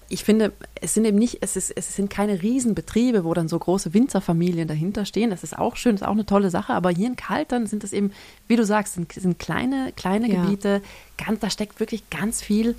ich 0.10 0.24
finde, 0.24 0.54
es 0.80 0.94
sind 0.94 1.06
eben 1.06 1.18
nicht, 1.18 1.40
es, 1.42 1.56
ist, 1.56 1.72
es 1.72 1.96
sind 1.96 2.10
keine 2.10 2.42
Riesenbetriebe, 2.42 3.24
wo 3.24 3.34
dann 3.34 3.48
so 3.48 3.58
große 3.58 3.94
Winzerfamilien 3.94 4.68
dahinter 4.68 5.06
stehen. 5.06 5.32
Das 5.32 5.44
ist 5.44 5.58
auch 5.58 5.76
schön, 5.76 5.94
das 5.94 6.02
ist 6.02 6.08
auch 6.08 6.12
eine 6.12 6.26
tolle 6.26 6.52
Sache. 6.52 6.74
Aber 6.74 6.92
hier 6.92 7.08
in 7.08 7.16
Kaltern 7.16 7.66
sind 7.66 7.84
es 7.84 7.94
eben, 7.94 8.12
wie 8.48 8.56
du 8.56 8.64
sagst, 8.64 8.94
sind, 8.94 9.12
sind 9.12 9.40
kleine, 9.40 9.92
kleine 9.96 10.32
Ja. 10.32 10.44
Gebiete. 10.44 10.82
Ganz, 11.18 11.40
da 11.40 11.50
steckt 11.50 11.80
wirklich 11.80 12.10
ganz 12.12 12.42
viel, 12.42 12.76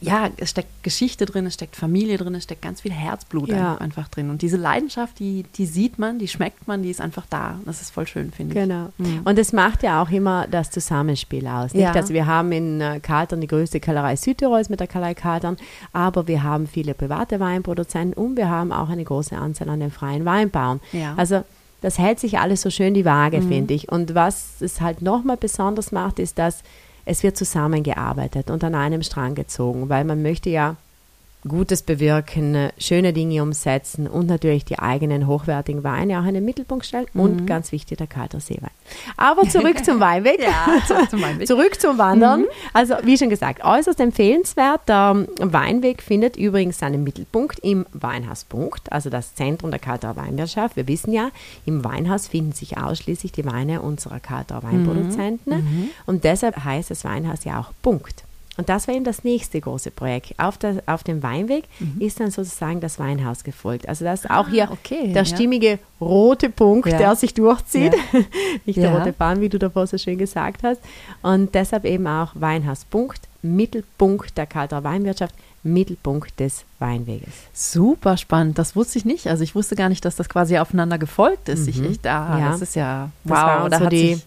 ja, 0.00 0.28
es 0.36 0.50
steckt 0.50 0.82
Geschichte 0.82 1.24
drin, 1.24 1.46
es 1.46 1.54
steckt 1.54 1.76
Familie 1.76 2.18
drin, 2.18 2.34
es 2.34 2.44
steckt 2.44 2.62
ganz 2.62 2.82
viel 2.82 2.92
Herzblut 2.92 3.48
Ja. 3.48 3.76
einfach, 3.76 4.08
drin. 4.08 4.28
Und 4.30 4.42
diese 4.42 4.56
Leidenschaft, 4.56 5.18
die, 5.18 5.44
die 5.56 5.66
sieht 5.66 5.98
man, 5.98 6.18
die 6.18 6.28
schmeckt 6.28 6.68
man, 6.68 6.82
die 6.82 6.90
ist 6.90 7.00
einfach 7.00 7.24
da. 7.30 7.58
Das 7.64 7.80
ist 7.80 7.90
voll 7.90 8.06
schön, 8.06 8.30
finde 8.30 8.54
ich. 8.54 8.62
Genau. 8.68 8.90
Mhm. 8.98 9.22
Und 9.24 9.38
das 9.38 9.52
macht 9.52 9.82
ja 9.82 10.02
auch 10.02 10.10
immer 10.10 10.46
das 10.48 10.70
Zusammenspiel 10.70 11.46
aus. 11.46 11.72
Nicht? 11.72 11.82
Ja. 11.82 11.92
Also 11.92 12.12
wir 12.12 12.26
haben 12.26 12.52
in 12.52 12.80
äh, 12.80 13.00
Kaltern 13.00 13.40
die 13.40 13.46
größte 13.46 13.80
Kellerei 13.80 14.16
Südtirols 14.16 14.68
mit 14.68 14.80
der 14.80 14.86
Kellerei 14.86 15.14
Kaltern, 15.14 15.56
aber 15.92 16.26
wir 16.28 16.42
haben 16.42 16.66
viele 16.66 16.94
private 16.94 17.40
Weinproduzenten 17.40 18.12
und 18.14 18.36
wir 18.36 18.50
haben 18.50 18.72
auch 18.72 18.88
eine 18.90 19.04
große 19.04 19.36
Anzahl 19.36 19.68
an 19.70 19.80
den 19.80 19.90
freien 19.90 20.24
Weinbauern. 20.24 20.80
Ja. 20.92 21.14
Also 21.16 21.44
das 21.80 21.98
hält 21.98 22.18
sich 22.18 22.38
alles 22.38 22.62
so 22.62 22.70
schön 22.70 22.94
die 22.94 23.04
Waage, 23.04 23.42
finde 23.42 23.74
ich. 23.74 23.90
Und 23.92 24.14
was 24.14 24.60
es 24.60 24.80
halt 24.80 25.02
nochmal 25.02 25.36
besonders 25.36 25.92
macht, 25.92 26.18
ist, 26.18 26.38
dass 26.38 26.62
es 27.04 27.22
wird 27.22 27.36
zusammengearbeitet 27.36 28.50
und 28.50 28.64
an 28.64 28.74
einem 28.74 29.02
Strang 29.02 29.34
gezogen, 29.34 29.88
weil 29.88 30.04
man 30.04 30.22
möchte 30.22 30.50
ja 30.50 30.76
Gutes 31.46 31.82
bewirken, 31.82 32.70
schöne 32.78 33.12
Dinge 33.12 33.42
umsetzen 33.42 34.06
und 34.06 34.26
natürlich 34.26 34.64
die 34.64 34.78
eigenen 34.78 35.26
hochwertigen 35.26 35.84
Weine 35.84 36.20
auch 36.20 36.24
in 36.24 36.34
den 36.34 36.44
Mittelpunkt 36.44 36.86
stellen 36.86 37.06
und 37.12 37.46
ganz 37.46 37.70
wichtig 37.70 37.98
der 37.98 38.06
kalter 38.06 38.40
Seewein. 38.40 38.70
Aber 39.16 39.48
zurück 39.48 39.84
zum 39.84 40.00
Weinweg. 40.00 40.40
Ja, 40.40 40.78
zurück 40.86 41.10
zum 41.10 41.22
Weinweg. 41.22 41.46
Zurück 41.46 41.80
zum 41.80 41.98
Wandern. 41.98 42.46
Also 42.72 42.94
wie 43.02 43.18
schon 43.18 43.30
gesagt, 43.30 43.64
äußerst 43.64 44.00
empfehlenswert. 44.00 44.88
Der 44.88 45.26
Weinweg 45.38 46.02
findet 46.02 46.36
übrigens 46.36 46.78
seinen 46.78 47.04
Mittelpunkt 47.04 47.58
im 47.60 47.86
Weinhaus 47.92 48.44
Punkt, 48.44 48.90
also 48.92 49.10
das 49.10 49.34
Zentrum 49.34 49.70
der 49.70 49.80
Kalter 49.80 50.16
Weinwirtschaft. 50.16 50.76
Wir 50.76 50.88
wissen 50.88 51.12
ja, 51.12 51.30
im 51.66 51.84
Weinhaus 51.84 52.28
finden 52.28 52.52
sich 52.52 52.78
ausschließlich 52.78 53.32
die 53.32 53.44
Weine 53.44 53.82
unserer 53.82 54.20
Kalter 54.20 54.62
Weinproduzenten 54.62 55.90
und 56.06 56.24
deshalb 56.24 56.64
heißt 56.64 56.90
das 56.90 57.04
Weinhaus 57.04 57.44
ja 57.44 57.60
auch 57.60 57.72
Punkt. 57.82 58.24
Und 58.56 58.68
das 58.68 58.86
war 58.86 58.94
eben 58.94 59.04
das 59.04 59.24
nächste 59.24 59.60
große 59.60 59.90
Projekt. 59.90 60.34
Auf, 60.38 60.58
der, 60.58 60.82
auf 60.86 61.02
dem 61.02 61.22
Weinweg 61.24 61.64
ist 61.98 62.20
dann 62.20 62.30
sozusagen 62.30 62.80
das 62.80 63.00
Weinhaus 63.00 63.42
gefolgt. 63.42 63.88
Also 63.88 64.04
das 64.04 64.24
ist 64.24 64.30
auch 64.30 64.48
hier 64.48 64.68
okay, 64.70 65.08
der 65.12 65.22
ja. 65.22 65.24
stimmige 65.24 65.78
rote 66.00 66.50
Punkt, 66.50 66.88
Ja. 66.88 66.98
der 66.98 67.16
sich 67.16 67.34
durchzieht. 67.34 67.94
Nicht 68.64 68.76
der 68.76 68.90
Ja. 68.90 68.96
rote 68.98 69.12
Faden, 69.12 69.40
wie 69.40 69.48
du 69.48 69.58
davor 69.58 69.86
so 69.88 69.98
schön 69.98 70.18
gesagt 70.18 70.62
hast. 70.62 70.80
Und 71.22 71.54
deshalb 71.54 71.84
eben 71.84 72.06
auch 72.06 72.30
Weinhaus 72.34 72.84
Punkt, 72.84 73.22
Mittelpunkt 73.42 74.36
der 74.36 74.46
Kalter 74.46 74.84
Weinwirtschaft, 74.84 75.34
Mittelpunkt 75.64 76.38
des 76.38 76.64
Weinweges. 76.78 77.32
Super 77.54 78.16
spannend. 78.18 78.58
Das 78.58 78.76
wusste 78.76 78.98
ich 78.98 79.04
nicht. 79.04 79.26
Also 79.28 79.42
ich 79.42 79.54
wusste 79.54 79.74
gar 79.76 79.88
nicht, 79.88 80.04
dass 80.04 80.14
das 80.14 80.28
quasi 80.28 80.58
aufeinander 80.58 80.98
gefolgt 80.98 81.48
ist. 81.48 81.66
Ich, 81.66 81.80
ich, 81.82 82.00
da, 82.02 82.38
Ja. 82.38 82.50
Das 82.52 82.60
ist 82.60 82.76
ja 82.76 83.10
wow. 83.24 83.34
Das 83.34 83.40
war 83.42 83.68
da 83.70 83.78
so 83.78 83.86
die- 83.88 84.20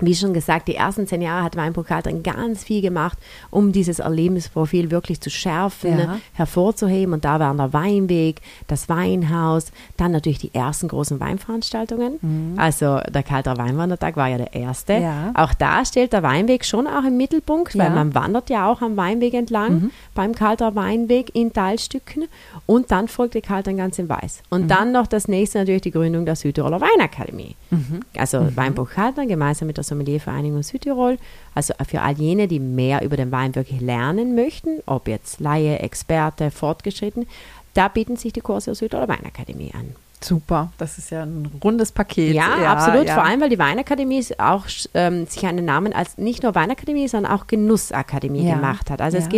Wie 0.00 0.14
schon 0.14 0.34
gesagt, 0.34 0.68
die 0.68 0.74
ersten 0.74 1.06
zehn 1.06 1.22
Jahre 1.22 1.42
hat 1.44 1.56
Weinbuch 1.56 1.86
Kaltern 1.86 2.22
ganz 2.22 2.64
viel 2.64 2.82
gemacht, 2.82 3.18
um 3.50 3.72
dieses 3.72 3.98
Erlebnisprofil 3.98 4.90
wirklich 4.90 5.20
zu 5.20 5.30
schärfen, 5.30 5.98
Ja. 5.98 6.18
hervorzuheben. 6.34 7.14
Und 7.14 7.24
da 7.24 7.40
waren 7.40 7.56
der 7.56 7.72
Weinweg, 7.72 8.40
das 8.66 8.88
Weinhaus, 8.88 9.72
dann 9.96 10.12
natürlich 10.12 10.38
die 10.38 10.52
ersten 10.54 10.88
großen 10.88 11.18
Weinveranstaltungen. 11.20 12.54
Also 12.58 13.00
der 13.08 13.22
Kalter 13.22 13.56
Weinwandertag 13.56 14.16
war 14.16 14.28
ja 14.28 14.36
der 14.38 14.52
erste. 14.54 14.96
Mhm. 14.96 15.02
Ja. 15.02 15.30
Auch 15.34 15.54
da 15.54 15.84
steht 15.84 16.12
der 16.12 16.22
Weinweg 16.22 16.64
schon 16.64 16.86
auch 16.86 17.04
im 17.04 17.16
Mittelpunkt, 17.16 17.74
weil 17.76 17.84
Ja. 17.86 17.90
Mhm. 17.90 17.94
man 17.96 18.14
wandert 18.14 18.50
ja 18.50 18.70
auch 18.70 18.82
am 18.82 18.96
Weinweg 18.96 19.34
entlang, 19.34 19.90
beim 20.14 20.34
Kalter 20.34 20.74
Weinweg 20.74 21.34
in 21.34 21.52
Teilstücken. 21.52 22.24
Und 22.66 22.90
dann 22.90 23.08
folgt 23.08 23.34
die 23.34 23.40
Kaltern 23.40 23.76
ganz 23.76 23.98
in 23.98 24.08
Weiß. 24.08 24.42
Und 24.50 24.64
Mhm. 24.64 24.68
dann 24.68 24.92
noch 24.92 25.06
das 25.06 25.28
nächste 25.28 25.58
natürlich 25.58 25.82
die 25.82 25.90
Gründung 25.90 26.24
der 26.26 26.36
Südtiroler 26.36 26.80
Weinakademie. 26.80 27.56
Mhm. 27.70 28.00
Also 28.16 28.48
Weinbuch 28.56 28.90
Kaltern 28.90 29.28
gemeinsam 29.28 29.66
mit 29.68 29.76
der 29.76 29.84
Sommeliervereinigung 29.86 30.62
Südtirol. 30.62 31.18
Also 31.54 31.74
für 31.88 32.02
all 32.02 32.14
jene, 32.14 32.48
die 32.48 32.60
mehr 32.60 33.02
über 33.02 33.16
den 33.16 33.32
Wein 33.32 33.54
wirklich 33.54 33.80
lernen 33.80 34.34
möchten, 34.34 34.80
ob 34.86 35.08
jetzt 35.08 35.40
Laie, 35.40 35.78
Experte, 35.78 36.50
Fortgeschritten, 36.50 37.26
da 37.74 37.88
bieten 37.88 38.16
sich 38.16 38.32
die 38.32 38.40
Kurse 38.40 38.66
der 38.66 38.74
Südtiroler 38.74 39.08
Weinakademie 39.08 39.72
an. 39.74 39.94
super. 40.22 40.72
Das 40.78 40.96
ist 40.98 41.10
ja 41.10 41.22
ein 41.24 41.48
rundes 41.62 41.92
Paket. 41.92 42.34
Ja, 42.34 42.72
absolut. 42.72 43.06
ja. 43.06 43.14
Vor 43.14 43.24
allem, 43.24 43.40
weil 43.40 43.50
die 43.50 43.58
Weinakademie 43.58 44.24
auch 44.38 44.64
ähm, 44.94 45.26
sich 45.26 45.44
einen 45.46 45.64
Namen 45.64 45.92
als 45.92 46.16
nicht 46.18 46.42
nur 46.42 46.54
Weinakademie, 46.54 47.06
sondern 47.06 47.32
auch 47.32 47.46
Genussakademie 47.46 48.46
Ja. 48.48 48.54
gemacht 48.56 48.90
hat. 48.90 49.00
Also 49.02 49.18
es 49.18 49.24
Ja. 49.24 49.30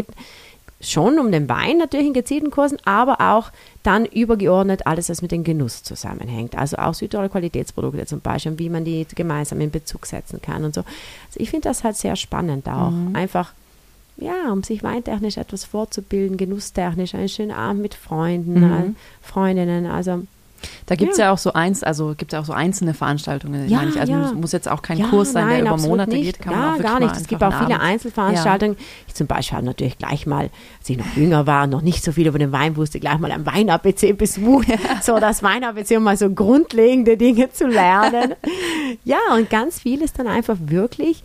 Schon 0.81 1.19
um 1.19 1.33
den 1.33 1.49
Wein 1.49 1.79
natürlich 1.79 2.07
in 2.07 2.12
gezielten 2.14 2.51
Kursen, 2.51 2.79
aber 2.85 3.21
auch 3.21 3.51
dann 3.83 4.05
übergeordnet 4.05 4.87
alles, 4.87 5.09
was 5.09 5.23
mit 5.23 5.33
dem 5.33 5.43
Genuss 5.43 5.83
zusammenhängt. 5.83 6.57
Also 6.57 6.77
auch 6.77 6.95
Südtiroler 6.95 7.29
Qualitätsprodukte 7.29 8.07
zum 8.07 8.21
Beispiel, 8.21 8.53
und 8.53 8.59
wie 8.61 8.71
man 8.71 8.85
die 8.85 9.05
gemeinsam 9.14 9.61
in 9.61 9.71
Bezug 9.73 10.07
setzen 10.07 10.41
kann 10.41 10.64
und 10.64 10.75
so. 10.75 10.83
Also 10.83 11.41
ich 11.41 11.51
finde 11.51 11.69
das 11.69 11.83
halt 11.83 11.97
sehr 11.97 12.14
spannend 12.17 12.69
auch. 12.69 12.91
Mhm. 12.91 13.17
Einfach 13.17 13.53
ja, 14.21 14.51
um 14.53 14.64
sich 14.64 14.83
weintechnisch 14.83 15.37
etwas 15.37 15.64
vorzubilden, 15.64 16.37
genusstechnisch, 16.37 17.14
einen 17.14 17.29
schönen 17.29 17.53
Abend 17.53 17.83
mit 17.83 17.95
Freunden, 17.95 18.55
Mhm. 18.55 18.73
äh, 18.73 18.93
Freundinnen. 19.23 19.87
Also 19.87 20.25
Da 20.87 20.94
gibt 20.94 21.12
es 21.12 21.18
Ja. 21.18 21.27
ja. 21.27 21.33
auch 21.33 21.38
so 21.38 21.53
eins, 21.53 21.83
also 21.83 22.14
gibt 22.16 22.33
ja 22.33 22.40
auch 22.40 22.44
so 22.44 22.53
einzelne 22.53 22.94
Veranstaltungen, 22.94 23.68
Ja. 23.68 23.81
Also 23.81 24.12
ja. 24.12 24.33
muss, 24.33 24.53
jetzt 24.53 24.68
auch 24.68 24.83
kein 24.83 25.03
Kurs 25.11 25.33
sein, 25.33 25.47
nein, 25.47 25.64
der 25.64 25.73
über 25.75 25.83
Monate 25.83 26.11
nicht. 26.11 26.25
geht. 26.25 26.40
Kann 26.40 26.53
ja, 26.53 26.59
man 26.59 26.75
auch 26.75 26.83
gar 26.83 27.01
nicht. 27.01 27.16
Es 27.16 27.27
gibt 27.27 27.42
auch 27.42 27.53
viele 27.53 27.75
Abend- 27.77 27.83
Einzelveranstaltungen. 27.83 28.77
Ich 29.07 29.14
zum 29.14 29.27
Beispiel 29.27 29.57
habe 29.57 29.66
natürlich 29.66 29.99
gleich 29.99 30.27
mal, 30.27 30.51
als 30.81 30.88
ich 30.90 30.97
noch 30.99 31.16
jünger 31.16 31.47
war 31.47 31.64
und 31.64 31.71
noch 31.71 31.83
nicht 31.83 32.03
so 32.05 32.12
viel 32.12 32.27
über 32.27 32.38
den 32.38 32.53
Wein 32.53 32.77
wusste, 32.77 33.01
gleich 33.01 33.18
mal 33.18 33.31
ein 33.33 33.44
Wein-ABC 33.47 34.12
besucht. 34.12 34.68
So 35.03 35.18
das 35.18 35.42
Wein-ABC, 35.42 35.97
um 35.97 36.03
mal 36.05 36.16
so 36.16 36.31
grundlegende 36.31 37.16
Dinge 37.16 37.51
zu 37.53 37.66
lernen. 37.66 38.35
ja, 39.05 39.18
und 39.35 39.51
ganz 39.51 39.81
viel 39.81 40.03
ist 40.03 40.18
dann 40.18 40.27
einfach 40.27 40.57
wirklich 40.61 41.23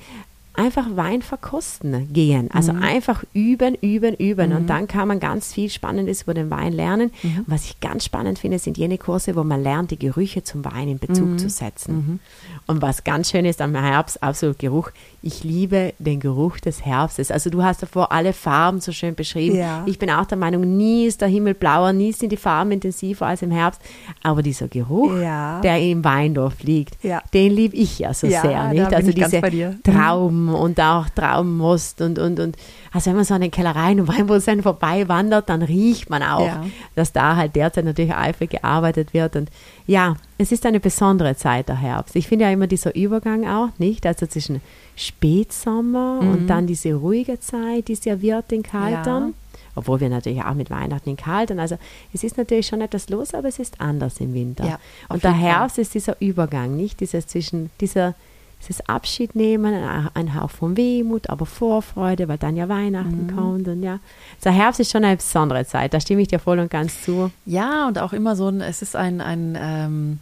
einfach 0.56 0.86
Wein 0.96 1.22
verkosten 1.22 2.14
gehen. 2.14 2.50
Also 2.52 2.74
Mhm. 2.74 2.84
einfach 2.84 3.24
üben, 3.34 3.76
üben, 3.76 4.14
üben. 4.16 4.54
Und 4.54 4.68
dann 4.70 4.88
kann 4.88 5.08
man 5.08 5.20
ganz 5.20 5.52
viel 5.54 5.70
Spannendes 5.70 6.24
über 6.24 6.34
den 6.34 6.50
Wein 6.52 6.74
lernen. 6.74 7.12
Mhm. 7.24 7.44
Was 7.48 7.66
ich 7.66 7.80
ganz 7.80 8.06
spannend 8.06 8.38
finde, 8.40 8.60
sind 8.60 8.78
jene 8.78 8.98
Kurse, 8.98 9.36
wo 9.36 9.44
man 9.44 9.64
lernt, 9.64 9.90
die 9.92 9.98
Gerüche 10.00 10.44
zum 10.44 10.64
Wein 10.64 10.88
in 10.90 11.00
Bezug 11.00 11.28
Mhm. 11.30 11.38
zu 11.40 11.50
setzen. 11.50 12.20
Und 12.68 12.82
was 12.82 13.04
ganz 13.04 13.32
schön 13.32 13.46
ist 13.46 13.62
am 13.62 13.74
Herbst, 13.76 14.22
absolut 14.22 14.60
Geruch. 14.60 14.92
Ich 15.26 15.42
liebe 15.46 15.94
den 16.00 16.20
Geruch 16.20 16.60
des 16.60 16.86
Herbstes. 16.86 17.32
Also 17.32 17.50
du 17.50 17.64
hast 17.64 17.82
davor 17.82 18.12
alle 18.12 18.34
Farben 18.34 18.82
so 18.82 18.92
schön 18.92 19.16
beschrieben. 19.16 19.56
Ja. 19.56 19.84
Ich 19.86 19.98
bin 19.98 20.10
auch 20.12 20.26
der 20.26 20.38
Meinung, 20.38 20.76
nie 20.76 21.06
ist 21.06 21.22
der 21.22 21.30
Himmel 21.30 21.54
blauer, 21.54 21.94
nie 21.94 22.12
sind 22.12 22.34
die 22.34 22.38
Farben 22.38 22.72
intensiver 22.74 23.28
als 23.28 23.42
im 23.42 23.50
Herbst. 23.50 23.80
Aber 24.22 24.44
dieser 24.44 24.68
Geruch, 24.68 25.16
Ja. 25.18 25.62
der 25.62 25.80
im 25.82 26.04
Weindorf 26.04 26.62
liegt, 26.64 27.02
Ja. 27.06 27.22
den 27.34 27.54
liebe 27.54 27.74
ich 27.74 28.00
ja 28.00 28.14
so 28.14 28.28
Ja, 28.28 28.42
sehr. 28.42 28.52
da 28.52 28.68
Nicht? 28.74 28.86
bin 28.90 28.96
Also 28.96 29.10
ich 29.12 29.16
ganz 29.16 29.30
diese 29.32 29.42
bei 29.42 29.50
dir. 29.50 29.70
Mhm. 29.70 29.84
Trauben 29.94 30.50
und 30.50 30.78
auch 30.82 31.08
Traubenmost 31.16 32.02
und, 32.02 32.20
und, 32.20 32.42
und 32.42 32.58
also 32.92 33.10
wenn 33.10 33.16
man 33.16 33.24
so 33.24 33.34
an 33.34 33.42
den 33.42 33.52
Kellereien 33.52 34.02
und 34.02 34.10
Weinproduzenten 34.10 34.64
vorbei 34.64 35.08
wandert, 35.08 35.48
dann 35.48 35.62
riecht 35.62 36.10
man 36.10 36.22
auch, 36.22 36.52
dass 36.96 37.14
da 37.14 37.38
halt 37.38 37.56
derzeit 37.56 37.86
natürlich 37.86 38.14
eifrig 38.14 38.50
gearbeitet 38.50 39.14
wird 39.14 39.38
und 39.38 39.50
ja, 39.88 40.16
es 40.38 40.52
ist 40.52 40.66
eine 40.66 40.82
besondere 40.82 41.38
Zeit 41.38 41.70
der 41.70 41.78
Herbst. 41.80 42.18
Ich 42.18 42.28
finde 42.28 42.44
ja 42.44 42.52
immer 42.52 42.68
dieser 42.68 42.94
Übergang 42.94 43.48
auch, 43.48 43.70
nicht? 43.78 44.06
Also 44.06 44.26
zwischen 44.28 44.60
Spätsommer 44.96 46.22
Mhm. 46.22 46.30
und 46.32 46.48
dann 46.48 46.68
diese 46.68 46.94
ruhige 46.94 47.40
Zeit, 47.40 47.88
die 47.88 47.94
es 47.94 48.06
ja 48.06 48.22
wird 48.22 48.52
in 48.52 48.64
Kaltern. 48.64 49.34
obwohl 49.76 50.00
wir 50.02 50.10
natürlich 50.10 50.44
auch 50.44 50.54
mit 50.54 50.70
Weihnachten 50.70 51.10
in 51.10 51.18
Kalten, 51.18 51.58
also 51.60 51.80
es 52.14 52.24
ist 52.24 52.38
natürlich 52.38 52.68
schon 52.68 52.82
etwas 52.82 53.10
los, 53.10 53.34
aber 53.34 53.48
es 53.48 53.58
ist 53.58 53.82
anders 53.82 54.20
im 54.20 54.32
Winter. 54.36 54.64
Ja, 54.66 54.80
und 55.10 55.24
der. 55.24 55.32
Herbst 55.34 55.80
ist 55.80 55.96
dieser 55.96 56.16
Übergang, 56.22 56.76
nicht 56.78 57.00
dieses 57.00 57.26
zwischen 57.26 57.72
dieser 57.82 58.14
dieses 58.62 58.88
Abschied 58.88 59.36
nehmen, 59.36 59.74
ein 59.74 60.10
ein 60.14 60.40
Hauch 60.40 60.52
von 60.52 60.78
Wehmut, 60.78 61.28
aber 61.30 61.46
Vorfreude, 61.48 62.28
weil 62.28 62.38
dann 62.38 62.56
ja 62.56 62.70
Weihnachten 62.70 63.26
Mhm. 63.28 63.36
kommt 63.36 63.68
und 63.68 63.82
ja. 63.82 64.00
Der 64.46 64.52
Herbst 64.52 64.80
ist 64.80 64.92
schon 64.92 65.04
eine 65.04 65.18
besondere 65.18 65.66
Zeit, 65.66 65.92
da 65.96 66.00
stimme 66.00 66.22
ich 66.22 66.28
dir 66.28 66.40
voll 66.40 66.60
und 66.60 66.70
ganz 66.70 67.02
zu. 67.04 67.32
Ja, 67.48 67.88
und 67.88 67.98
auch 67.98 68.14
immer 68.14 68.36
so 68.36 68.48
ein, 68.50 68.62
es 68.62 68.82
ist 68.84 68.96
ein, 68.96 69.22
ein 69.22 69.58
ähm, 69.60 70.20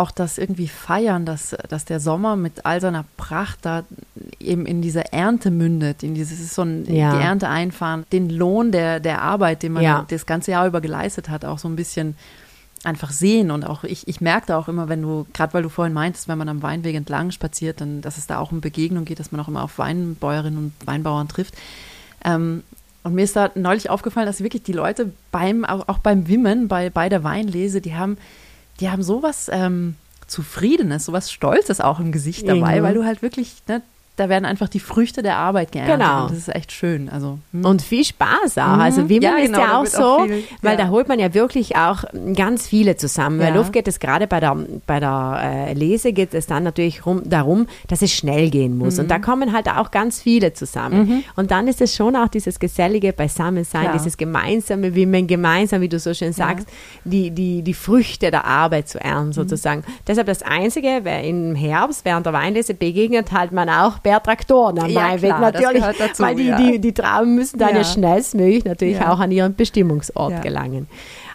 auch 0.00 0.10
das 0.10 0.38
irgendwie 0.38 0.68
feiern, 0.68 1.24
dass, 1.26 1.56
dass 1.68 1.84
der 1.84 2.00
Sommer 2.00 2.34
mit 2.36 2.64
all 2.66 2.80
seiner 2.80 3.04
Pracht 3.16 3.58
da 3.62 3.84
eben 4.40 4.66
in 4.66 4.82
diese 4.82 5.12
Ernte 5.12 5.50
mündet, 5.50 6.02
in 6.02 6.14
dieses 6.14 6.54
so 6.54 6.62
ein, 6.62 6.84
Ja. 6.92 7.14
die 7.16 7.22
Ernte 7.22 7.48
einfahren, 7.48 8.04
den 8.12 8.30
Lohn 8.30 8.72
der, 8.72 8.98
der 9.00 9.22
Arbeit, 9.22 9.62
den 9.62 9.72
man 9.74 9.82
Ja. 9.82 10.06
das 10.08 10.26
ganze 10.26 10.50
Jahr 10.52 10.66
über 10.66 10.80
geleistet 10.80 11.28
hat, 11.28 11.44
auch 11.44 11.58
so 11.58 11.68
ein 11.68 11.76
bisschen 11.76 12.16
einfach 12.82 13.10
sehen. 13.10 13.50
Und 13.50 13.64
auch 13.64 13.84
ich, 13.84 14.08
ich 14.08 14.20
merke 14.20 14.46
da 14.48 14.58
auch 14.58 14.68
immer, 14.68 14.88
wenn 14.88 15.02
du, 15.02 15.26
gerade 15.34 15.52
weil 15.52 15.62
du 15.62 15.68
vorhin 15.68 15.92
meintest, 15.92 16.28
wenn 16.28 16.38
man 16.38 16.48
am 16.48 16.62
Weinweg 16.62 16.94
entlang 16.96 17.30
spaziert, 17.30 17.80
dann, 17.82 18.00
dass 18.00 18.16
es 18.16 18.26
da 18.26 18.38
auch 18.38 18.52
um 18.52 18.60
Begegnung 18.62 19.04
geht, 19.04 19.20
dass 19.20 19.32
man 19.32 19.40
auch 19.40 19.48
immer 19.48 19.62
auf 19.62 19.78
Weinbäuerinnen 19.78 20.58
und 20.58 20.72
Weinbauern 20.86 21.28
trifft. 21.28 21.54
Ähm, 22.24 22.62
und 23.02 23.14
mir 23.14 23.24
ist 23.24 23.36
da 23.36 23.50
neulich 23.54 23.88
aufgefallen, 23.90 24.26
dass 24.26 24.42
wirklich 24.42 24.62
die 24.62 24.72
Leute 24.72 25.12
beim, 25.30 25.64
auch, 25.64 25.88
auch 25.88 25.98
beim 25.98 26.26
Wimmen, 26.28 26.68
bei, 26.68 26.90
bei 26.90 27.08
der 27.08 27.22
Weinlese, 27.24 27.80
die 27.80 27.94
haben, 27.94 28.16
die 28.80 28.90
haben 28.90 29.02
sowas 29.02 29.48
ähm, 29.52 29.94
Zufriedenes, 30.26 31.04
sowas 31.06 31.30
Stolzes 31.32 31.80
auch 31.80 32.00
im 32.00 32.12
Gesicht 32.12 32.48
dabei, 32.48 32.80
Mhm. 32.80 32.84
weil 32.84 32.94
du 32.94 33.04
halt 33.04 33.20
wirklich, 33.22 33.54
ne, 33.68 33.82
da 34.20 34.28
werden 34.28 34.44
einfach 34.44 34.68
die 34.68 34.80
Früchte 34.80 35.22
der 35.22 35.36
Arbeit 35.36 35.72
geerntet. 35.72 35.98
Genau. 35.98 36.22
Und 36.24 36.30
das 36.32 36.38
ist 36.38 36.54
echt 36.54 36.72
schön. 36.72 37.08
Also, 37.08 37.38
hm. 37.52 37.64
Und 37.64 37.82
viel 37.82 38.04
Spaß 38.04 38.58
auch. 38.58 38.74
Mhm. 38.76 38.80
Also 38.80 39.08
Wimmeln 39.08 39.22
Ja, 39.22 39.36
ist 39.38 39.46
genau, 39.46 39.58
ja 39.60 39.66
da 39.66 39.76
auch 39.78 39.86
so, 39.86 40.02
auch 40.02 40.24
viel- 40.26 40.44
weil 40.62 40.78
ja. 40.78 40.84
da 40.84 40.90
holt 40.90 41.08
man 41.08 41.18
ja 41.18 41.34
wirklich 41.34 41.76
auch 41.76 42.04
ganz 42.36 42.66
viele 42.68 42.96
zusammen. 42.96 43.40
Weil 43.40 43.54
Ja. 43.54 43.60
oft 43.60 43.72
geht 43.72 43.88
es 43.88 43.98
gerade 43.98 44.26
bei 44.26 44.38
der, 44.40 44.56
bei 44.86 45.00
der 45.00 45.40
äh, 45.42 45.72
Lese 45.74 46.12
geht 46.12 46.34
es 46.34 46.46
dann 46.46 46.62
natürlich 46.62 47.06
rum, 47.06 47.22
darum, 47.24 47.66
dass 47.88 48.02
es 48.02 48.12
schnell 48.12 48.50
gehen 48.50 48.76
muss. 48.76 48.98
Und 48.98 49.10
da 49.10 49.18
Mhm. 49.18 49.22
kommen 49.22 49.52
halt 49.52 49.68
auch 49.68 49.90
ganz 49.90 50.20
viele 50.20 50.52
zusammen. 50.52 51.24
Und 51.36 51.50
dann 51.50 51.66
ist 51.68 51.80
es 51.80 51.96
schon 51.96 52.14
auch 52.16 52.28
dieses 52.28 52.58
gesellige 52.60 53.12
Beisammensein, 53.12 53.82
Klar. 53.82 53.92
dieses 53.94 54.16
gemeinsame 54.16 54.94
Wimmeln, 54.94 55.26
gemeinsam, 55.26 55.80
wie 55.80 55.88
du 55.88 55.98
so 55.98 56.12
schön 56.14 56.32
sagst, 56.32 56.68
die, 57.04 57.30
die, 57.30 57.62
die 57.62 57.74
Früchte 57.74 58.30
der 58.30 58.44
Arbeit 58.44 58.88
zu 58.88 58.98
Mhm. 58.98 59.04
ernten 59.04 59.32
sozusagen. 59.32 59.82
Deshalb 60.06 60.26
das 60.26 60.42
Einzige, 60.42 61.00
wer 61.04 61.24
im 61.24 61.54
Herbst 61.54 62.04
während 62.04 62.26
der 62.26 62.32
Weinlese 62.32 62.74
begegnet 62.74 63.32
halt 63.32 63.52
man 63.52 63.68
auch 63.68 63.98
Bärtraktoren 64.10 64.78
am 64.78 64.90
Ja, 64.90 65.02
Weinweg 65.02 65.30
klar, 65.36 65.40
natürlich, 65.52 65.82
dazu, 65.98 66.22
weil 66.22 66.34
die, 66.34 66.46
ja. 66.46 66.56
die, 66.56 66.78
die 66.80 66.92
Trauben 66.92 67.34
müssen 67.36 67.58
dann 67.58 67.70
ja, 67.70 67.78
Ja. 67.78 67.84
schnellstmöglich 67.84 68.64
natürlich 68.64 69.00
auch 69.00 69.20
an 69.20 69.30
ihren 69.30 69.54
Bestimmungsort 69.54 70.42
gelangen. 70.42 70.88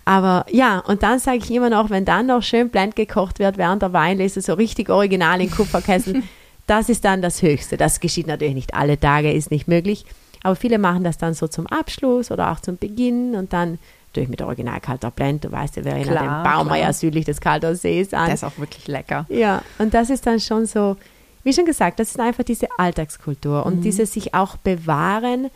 Aber 0.03 0.45
ja, 0.51 0.79
und 0.79 1.01
dann 1.03 1.19
sage 1.19 1.37
ich 1.37 1.49
immer 1.51 1.69
noch, 1.69 1.89
wenn 1.89 2.05
dann 2.05 2.27
noch 2.27 2.43
schön 2.43 2.69
blend 2.69 2.95
gekocht 2.95 3.39
wird 3.39 3.57
während 3.57 3.81
der 3.81 3.93
Weinlese, 3.93 4.41
so 4.41 4.53
richtig 4.53 4.89
original 4.89 5.41
in 5.41 5.49
Kupferkessel, 5.49 6.21
das 6.67 6.89
ist 6.89 7.05
dann 7.05 7.21
das 7.21 7.41
Höchste. 7.41 7.77
Das 7.77 7.99
geschieht 7.99 8.27
natürlich 8.27 8.55
nicht 8.55 8.73
alle 8.75 8.99
Tage, 8.99 9.31
ist 9.31 9.49
nicht 9.51 9.67
möglich. 9.67 10.05
Aber 10.43 10.55
viele 10.55 10.77
machen 10.77 11.03
das 11.03 11.17
dann 11.17 11.33
so 11.33 11.47
zum 11.47 11.65
Abschluss 11.65 12.29
oder 12.29 12.51
auch 12.51 12.59
zum 12.59 12.77
Beginn 12.77 13.33
und 13.35 13.51
dann 13.51 13.79
natürlich 14.09 14.29
mit 14.29 14.41
original 14.43 14.79
kalter 14.79 15.09
Blend. 15.09 15.43
Du 15.43 15.51
weißt 15.51 15.77
ja, 15.77 15.83
Verena, 15.83 16.03
Klar, 16.43 16.63
den 16.63 16.69
wir 16.69 16.77
ja 16.77 16.93
südlich 16.93 17.25
des 17.25 17.41
Kalter 17.41 17.75
Sees 17.75 18.13
an. 18.13 18.25
der 18.25 18.35
ist 18.35 18.43
auch 18.43 18.57
wirklich 18.59 18.87
lecker. 18.87 19.25
Ja, 19.29 19.63
und 19.79 19.93
das 19.95 20.09
ist 20.11 20.27
dann 20.27 20.39
schon 20.39 20.67
so, 20.67 20.97
wie 21.45 21.53
schon 21.53 21.65
gesagt, 21.65 21.99
das 21.99 22.09
ist 22.09 22.19
einfach 22.19 22.43
diese 22.43 22.67
Alltagskultur 22.77 23.65
und 23.65 23.81
dieses 23.81 24.11
sich 24.11 24.33
auch 24.33 24.57
bewahren 24.57 25.51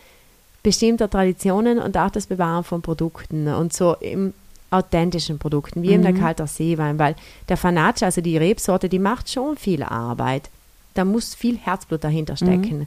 bestimmter 0.62 1.10
Traditionen 1.10 1.80
und 1.80 1.98
auch 1.98 2.12
das 2.12 2.28
Bewahren 2.28 2.64
von 2.64 2.82
Produkten 2.82 3.48
und 3.48 3.74
so 3.74 3.96
im 3.96 4.34
authentischen 4.72 5.40
Produkten, 5.40 5.82
wie 5.82 5.92
eben 5.92 6.04
der 6.04 6.14
kalter 6.14 6.46
Seewein, 6.46 7.00
weil 7.00 7.16
der 7.48 7.58
Fanace, 7.58 8.04
also 8.04 8.22
die 8.22 8.38
Rebsorte, 8.38 8.88
die 8.88 9.00
macht 9.00 9.32
schon 9.32 9.58
viel 9.58 9.82
Arbeit. 9.82 10.50
Da 10.94 11.06
muss 11.06 11.34
viel 11.34 11.58
Herzblut 11.58 12.04
dahinter 12.04 12.36
stecken. 12.36 12.86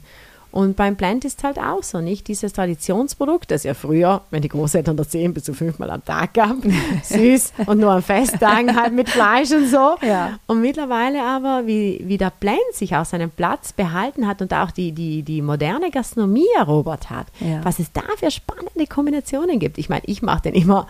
Und 0.53 0.75
beim 0.75 0.95
Blend 0.95 1.25
ist 1.25 1.43
halt 1.43 1.57
auch 1.57 1.81
so, 1.81 1.99
nicht? 1.99 2.27
Dieses 2.27 2.53
Traditionsprodukt, 2.53 3.49
das 3.49 3.63
ja 3.63 3.73
früher, 3.73 4.21
wenn 4.29 4.43
die 4.43 4.49
Großeltern 4.49 4.95
das 4.95 5.11
sehen, 5.11 5.33
bis 5.33 5.45
zu 5.45 5.53
fünfmal 5.55 5.89
am 5.89 6.05
Tag 6.05 6.35
gab, 6.35 6.57
süß 7.03 7.53
und 7.65 7.79
nur 7.79 7.89
an 7.91 8.03
Festtagen 8.03 8.75
halt 8.79 8.93
mit 8.93 9.09
Fleisch 9.09 9.51
und 9.51 9.67
so. 9.67 9.95
Ja. 10.05 10.37
Und 10.45 10.61
mittlerweile 10.61 11.23
aber, 11.23 11.65
wie, 11.65 12.03
wie 12.05 12.19
der 12.19 12.31
Blend 12.39 12.59
sich 12.73 12.95
auch 12.95 13.03
seinen 13.05 13.31
Platz 13.31 13.73
behalten 13.73 14.27
hat 14.27 14.43
und 14.43 14.53
auch 14.53 14.69
die, 14.69 14.91
die, 14.91 15.23
die 15.23 15.41
moderne 15.41 15.89
Gastronomie 15.89 16.45
erobert 16.55 17.09
hat, 17.09 17.25
Ja. 17.39 17.59
was 17.65 17.79
es 17.79 17.91
da 17.91 18.03
für 18.17 18.29
spannende 18.29 18.85
Kombinationen 18.87 19.57
gibt. 19.57 19.79
Ich 19.79 19.89
meine, 19.89 20.03
ich 20.05 20.21
mache 20.21 20.43
den 20.43 20.53
immer 20.53 20.85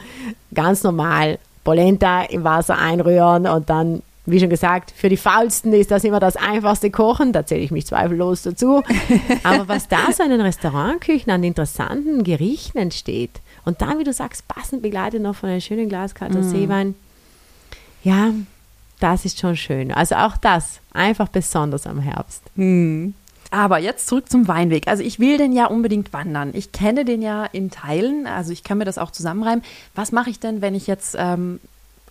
ganz 0.54 0.84
normal. 0.84 1.40
Polenta 1.64 2.24
im 2.24 2.44
Wasser 2.44 2.78
einrühren 2.78 3.48
und 3.48 3.70
dann, 3.70 4.02
wie 4.26 4.40
schon 4.40 4.50
gesagt, 4.50 4.92
für 4.92 5.10
die 5.10 5.18
Faulsten 5.18 5.74
ist 5.74 5.92
das 5.92 6.04
immer 6.04 6.20
das 6.20 6.38
einfachste 6.38 6.90
Kochen. 6.90 7.34
Da 7.34 7.46
zähle 7.46 7.62
ich 7.62 7.72
mich 7.72 7.86
zweifellos 7.86 8.44
dazu. 8.44 8.82
Aber 9.44 9.68
was 9.68 9.88
da 9.90 10.12
so 10.12 10.24
in 10.24 10.30
den 10.30 10.42
Restaurantküchen 10.42 11.32
an 11.32 11.44
interessanten 11.44 12.24
Gerichten 12.24 12.78
entsteht 12.78 13.42
und 13.66 13.82
dann, 13.82 14.00
wie 14.00 14.06
du 14.06 14.14
sagst, 14.14 14.48
passend 14.48 14.82
begleitet 14.82 15.22
noch 15.22 15.36
von 15.36 15.50
einem 15.50 15.62
schönen 15.62 15.90
Glas 15.90 16.16
kalter 16.16 16.44
Seewein, 16.44 16.96
ja, 18.04 18.32
das 19.00 19.26
ist 19.26 19.40
schon 19.40 19.58
schön. 19.58 19.92
Also 19.92 20.16
auch 20.16 20.38
das, 20.38 20.80
einfach 20.94 21.28
besonders 21.28 21.86
am 21.86 22.00
Herbst. 22.00 22.44
Aber 23.52 23.78
jetzt 23.78 24.08
zurück 24.08 24.30
zum 24.30 24.48
Weinweg. 24.48 24.88
Also 24.88 25.04
ich 25.04 25.20
will 25.20 25.38
den 25.38 25.52
ja 25.52 25.68
unbedingt 25.68 26.14
wandern. 26.14 26.52
Ich 26.54 26.72
kenne 26.72 27.06
den 27.06 27.22
ja 27.22 27.46
in 27.46 27.70
Teilen, 27.70 28.26
also 28.26 28.52
ich 28.52 28.64
kann 28.64 28.78
mir 28.78 28.86
das 28.86 28.98
auch 28.98 29.12
zusammenreimen. 29.12 29.64
Was 29.94 30.12
mache 30.12 30.30
ich 30.30 30.40
denn, 30.40 30.62
wenn 30.62 30.74
ich 30.74 30.88
jetzt 30.88 31.16
ähm, 31.20 31.60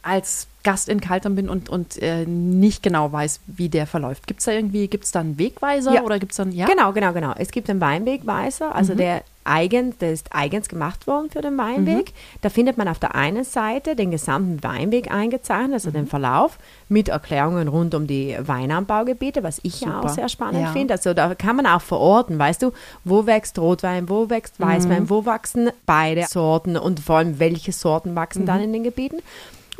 als 0.02 0.46
Gast 0.64 0.88
in 0.88 1.00
Kaltern 1.00 1.34
bin 1.34 1.48
und, 1.48 1.68
und 1.68 2.00
äh, 2.00 2.24
nicht 2.24 2.82
genau 2.84 3.10
weiß, 3.10 3.40
wie 3.48 3.68
der 3.68 3.86
verläuft? 3.86 4.26
Gibt 4.28 4.40
es 4.40 4.46
da 4.46 4.52
irgendwie, 4.52 4.86
gibt 4.86 5.04
es 5.04 5.10
da 5.10 5.20
einen 5.20 5.38
Wegweiser 5.38 5.92
Ja. 5.94 6.02
oder 6.02 6.18
gibt 6.20 6.32
es 6.32 6.36
dann, 6.36 6.52
ja? 6.52 6.66
Genau, 6.66 6.92
genau, 6.92 7.12
genau. 7.12 7.32
Es 7.36 7.50
gibt 7.50 7.68
einen 7.68 7.80
Weinwegweiser, 7.80 8.72
also 8.74 8.94
der 8.94 9.22
eigen, 9.44 9.98
der 9.98 10.12
ist 10.12 10.28
eigens 10.32 10.68
gemacht 10.68 11.08
worden 11.08 11.28
für 11.30 11.40
den 11.42 11.58
Weinweg. 11.58 12.12
Da 12.42 12.48
findet 12.48 12.78
man 12.78 12.86
auf 12.86 13.00
der 13.00 13.16
einen 13.16 13.42
Seite 13.42 13.96
den 13.96 14.12
gesamten 14.12 14.62
Weinweg 14.62 15.10
eingezeichnet, 15.10 15.72
also 15.74 15.90
den 15.90 16.06
Verlauf 16.06 16.58
mit 16.88 17.08
Erklärungen 17.08 17.66
rund 17.66 17.96
um 17.96 18.06
die 18.06 18.36
Weinanbaugebiete, 18.40 19.42
was 19.42 19.58
ich 19.64 19.80
ja 19.80 19.98
auch 19.98 20.02
Super. 20.02 20.14
sehr 20.14 20.28
spannend 20.28 20.62
Ja. 20.62 20.72
finde. 20.72 20.94
Also 20.94 21.12
da 21.12 21.34
kann 21.34 21.56
man 21.56 21.66
auch 21.66 21.82
verorten, 21.82 22.38
weißt 22.38 22.62
du, 22.62 22.70
wo 23.04 23.26
wächst 23.26 23.58
Rotwein, 23.58 24.08
wo 24.08 24.30
wächst 24.30 24.60
Weißwein, 24.60 25.10
wo 25.10 25.26
wachsen 25.26 25.70
beide 25.86 26.24
Sorten 26.26 26.76
und 26.76 27.00
vor 27.00 27.16
allem 27.16 27.40
welche 27.40 27.72
Sorten 27.72 28.14
wachsen 28.14 28.46
dann 28.46 28.60
in 28.62 28.72
den 28.72 28.84
Gebieten. 28.84 29.16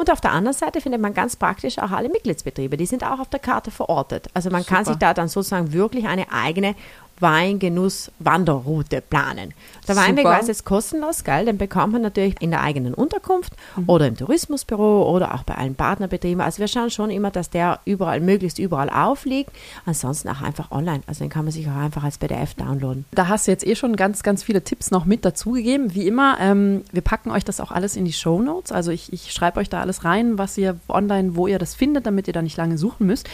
Und 0.02 0.10
auf 0.10 0.20
der 0.20 0.32
anderen 0.32 0.56
Seite 0.56 0.80
findet 0.80 1.00
man 1.00 1.14
ganz 1.14 1.36
praktisch 1.36 1.78
auch 1.78 1.92
alle 1.92 2.08
Mitgliedsbetriebe. 2.08 2.76
Die 2.76 2.86
sind 2.86 3.04
auch 3.04 3.20
auf 3.20 3.28
der 3.28 3.38
Karte 3.38 3.70
verortet. 3.70 4.26
Also 4.34 4.50
man 4.50 4.66
kann 4.66 4.84
Super. 4.84 4.94
sich 4.94 4.98
da 4.98 5.14
dann 5.14 5.28
sozusagen 5.28 5.72
wirklich 5.72 6.08
eine 6.08 6.32
eigene 6.32 6.74
Weingenuss-Wanderroute 7.22 9.00
planen. 9.00 9.54
Der 9.88 9.94
Super. 9.94 10.06
Weinwegweiser 10.08 10.50
ist 10.50 10.64
kostenlos, 10.64 11.24
gell? 11.24 11.44
Den 11.44 11.58
bekommt 11.58 11.92
man 11.92 12.02
natürlich 12.02 12.35
in 12.40 12.50
der 12.50 12.61
eigenen 12.62 12.94
Unterkunft 12.94 13.52
Mhm. 13.76 13.85
oder 13.87 14.06
im 14.06 14.16
Tourismusbüro 14.16 15.11
oder 15.11 15.35
auch 15.35 15.42
bei 15.44 15.54
allen 15.54 15.74
Partnerbetrieben. 15.74 16.40
Also 16.40 16.58
wir 16.58 16.68
schauen 16.68 16.90
schon 16.90 17.11
immer, 17.11 17.30
dass 17.30 17.50
der 17.50 17.80
überall, 17.85 18.20
möglichst 18.20 18.58
überall 18.58 18.90
aufliegt. 18.90 19.50
Ansonsten 19.87 20.28
auch 20.28 20.42
einfach 20.42 20.70
online. 20.70 21.02
Also 21.06 21.24
den 21.24 21.30
kann 21.30 21.44
man 21.44 21.52
sich 21.52 21.66
auch 21.68 21.76
einfach 21.76 22.04
als 22.04 22.18
PDF 22.18 22.54
downloaden. 22.54 23.04
Da 23.12 23.28
hast 23.28 23.46
du 23.46 23.50
jetzt 23.52 23.66
eh 23.66 23.74
schon 23.76 23.96
ganz, 23.96 24.22
ganz 24.22 24.42
viele 24.42 24.62
Tipps 24.62 24.90
noch 24.90 25.04
mit 25.04 25.24
dazugegeben. 25.24 25.94
Wie 25.94 26.06
immer, 26.06 26.37
ähm, 26.40 26.82
wir 26.92 27.02
packen 27.02 27.30
euch 27.30 27.44
das 27.44 27.61
auch 27.61 27.70
alles 27.70 27.96
in 27.96 28.04
die 28.04 28.12
Show 28.12 28.40
Notes. 28.42 28.72
Also 28.72 28.90
ich, 28.90 29.12
ich 29.12 29.32
schreibe 29.32 29.61
euch 29.61 29.68
da 29.68 29.80
alles 29.80 30.04
rein, 30.04 30.38
was 30.38 30.58
ihr 30.58 30.76
online, 30.88 31.37
wo 31.37 31.46
ihr 31.46 31.58
das 31.58 31.74
findet, 31.74 32.06
damit 32.06 32.26
ihr 32.26 32.32
da 32.32 32.42
nicht 32.42 32.56
lange 32.56 32.78
suchen 32.78 33.06
müsst. 33.06 33.28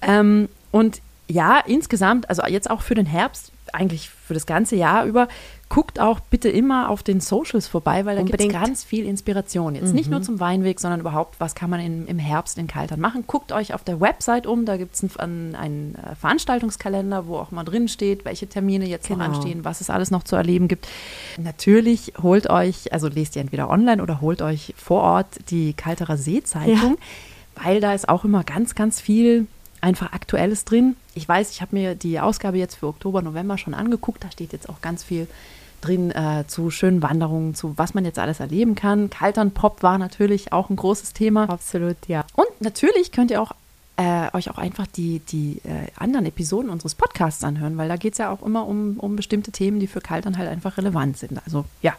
Ähm, 0.00 0.48
und 0.70 1.00
ja, 1.32 1.58
insgesamt, 1.60 2.28
also 2.28 2.44
jetzt 2.46 2.70
auch 2.70 2.82
für 2.82 2.94
den 2.94 3.06
Herbst, 3.06 3.52
eigentlich 3.72 4.10
für 4.10 4.34
das 4.34 4.44
ganze 4.44 4.76
Jahr 4.76 5.06
über, 5.06 5.28
guckt 5.70 5.98
auch 5.98 6.20
bitte 6.20 6.50
immer 6.50 6.90
auf 6.90 7.02
den 7.02 7.20
Socials 7.20 7.66
vorbei, 7.66 8.04
weil 8.04 8.16
da 8.16 8.22
gibt 8.22 8.38
es 8.38 8.48
ganz 8.48 8.84
viel 8.84 9.06
Inspiration. 9.06 9.74
Jetzt 9.74 9.94
nicht 9.94 10.10
nur 10.10 10.20
zum 10.20 10.40
Weinweg, 10.40 10.78
sondern 10.78 11.00
überhaupt, 11.00 11.40
was 11.40 11.54
kann 11.54 11.70
man 11.70 11.80
in, 11.80 12.06
im 12.06 12.18
Herbst 12.18 12.58
in 12.58 12.66
Kaltern 12.66 13.00
machen. 13.00 13.24
Guckt 13.26 13.50
euch 13.52 13.72
auf 13.72 13.82
der 13.82 13.98
Website 13.98 14.46
um, 14.46 14.66
da 14.66 14.76
gibt 14.76 14.94
es 14.94 15.16
einen, 15.16 15.54
einen 15.54 15.94
äh, 15.94 16.14
Veranstaltungskalender, 16.16 17.26
wo 17.26 17.38
auch 17.38 17.50
mal 17.50 17.64
drin 17.64 17.88
steht, 17.88 18.26
welche 18.26 18.46
Termine 18.46 18.86
jetzt 18.86 19.08
noch 19.08 19.16
Genau. 19.16 19.30
anstehen, 19.30 19.64
was 19.64 19.80
es 19.80 19.88
alles 19.88 20.10
noch 20.10 20.24
zu 20.24 20.36
erleben 20.36 20.68
gibt. 20.68 20.86
Natürlich 21.38 22.12
holt 22.22 22.50
euch, 22.50 22.92
also 22.92 23.08
lest 23.08 23.36
ihr 23.36 23.42
entweder 23.42 23.70
online 23.70 24.02
oder 24.02 24.20
holt 24.20 24.42
euch 24.42 24.74
vor 24.76 25.00
Ort 25.02 25.28
die 25.48 25.72
Kalterer 25.72 26.18
See-Zeitung, 26.18 26.98
weil 27.62 27.80
da 27.80 27.94
ist 27.94 28.08
auch 28.08 28.24
immer 28.26 28.44
ganz, 28.44 28.74
ganz 28.74 29.00
viel 29.00 29.46
einfach 29.82 30.12
Aktuelles 30.12 30.64
drin. 30.64 30.96
Ich 31.14 31.28
weiß, 31.28 31.50
ich 31.50 31.60
habe 31.60 31.76
mir 31.76 31.94
die 31.94 32.20
Ausgabe 32.20 32.56
jetzt 32.56 32.76
für 32.76 32.86
Oktober, 32.86 33.20
November 33.20 33.58
schon 33.58 33.74
angeguckt. 33.74 34.24
Da 34.24 34.30
steht 34.30 34.52
jetzt 34.52 34.68
auch 34.68 34.80
ganz 34.80 35.04
viel 35.04 35.26
drin 35.80 36.12
äh, 36.12 36.44
zu 36.46 36.70
schönen 36.70 37.02
Wanderungen, 37.02 37.54
zu 37.54 37.76
was 37.76 37.92
man 37.92 38.04
jetzt 38.04 38.18
alles 38.18 38.40
erleben 38.40 38.74
kann. 38.74 39.10
Kaltern-Pop 39.10 39.82
war 39.82 39.98
natürlich 39.98 40.52
auch 40.52 40.70
ein 40.70 40.76
großes 40.76 41.12
Thema. 41.12 41.48
Absolut, 41.50 41.96
ja. 42.06 42.24
Und 42.34 42.48
natürlich 42.60 43.12
könnt 43.12 43.30
ihr 43.30 43.42
auch 43.42 43.52
äh, 43.96 44.28
euch 44.32 44.48
auch 44.50 44.58
einfach 44.58 44.86
die, 44.86 45.18
die 45.18 45.60
äh, 45.64 45.88
anderen 45.96 46.24
Episoden 46.24 46.70
unseres 46.70 46.94
Podcasts 46.94 47.44
anhören, 47.44 47.76
weil 47.76 47.88
da 47.88 47.96
geht 47.96 48.12
es 48.12 48.18
ja 48.18 48.30
auch 48.30 48.42
immer 48.42 48.66
um, 48.66 48.98
um 48.98 49.16
bestimmte 49.16 49.52
Themen, 49.52 49.80
die 49.80 49.86
für 49.86 50.00
Kaltern 50.00 50.38
halt 50.38 50.48
einfach 50.48 50.78
relevant 50.78 51.18
sind. 51.18 51.40
Also 51.44 51.64
ja. 51.82 51.94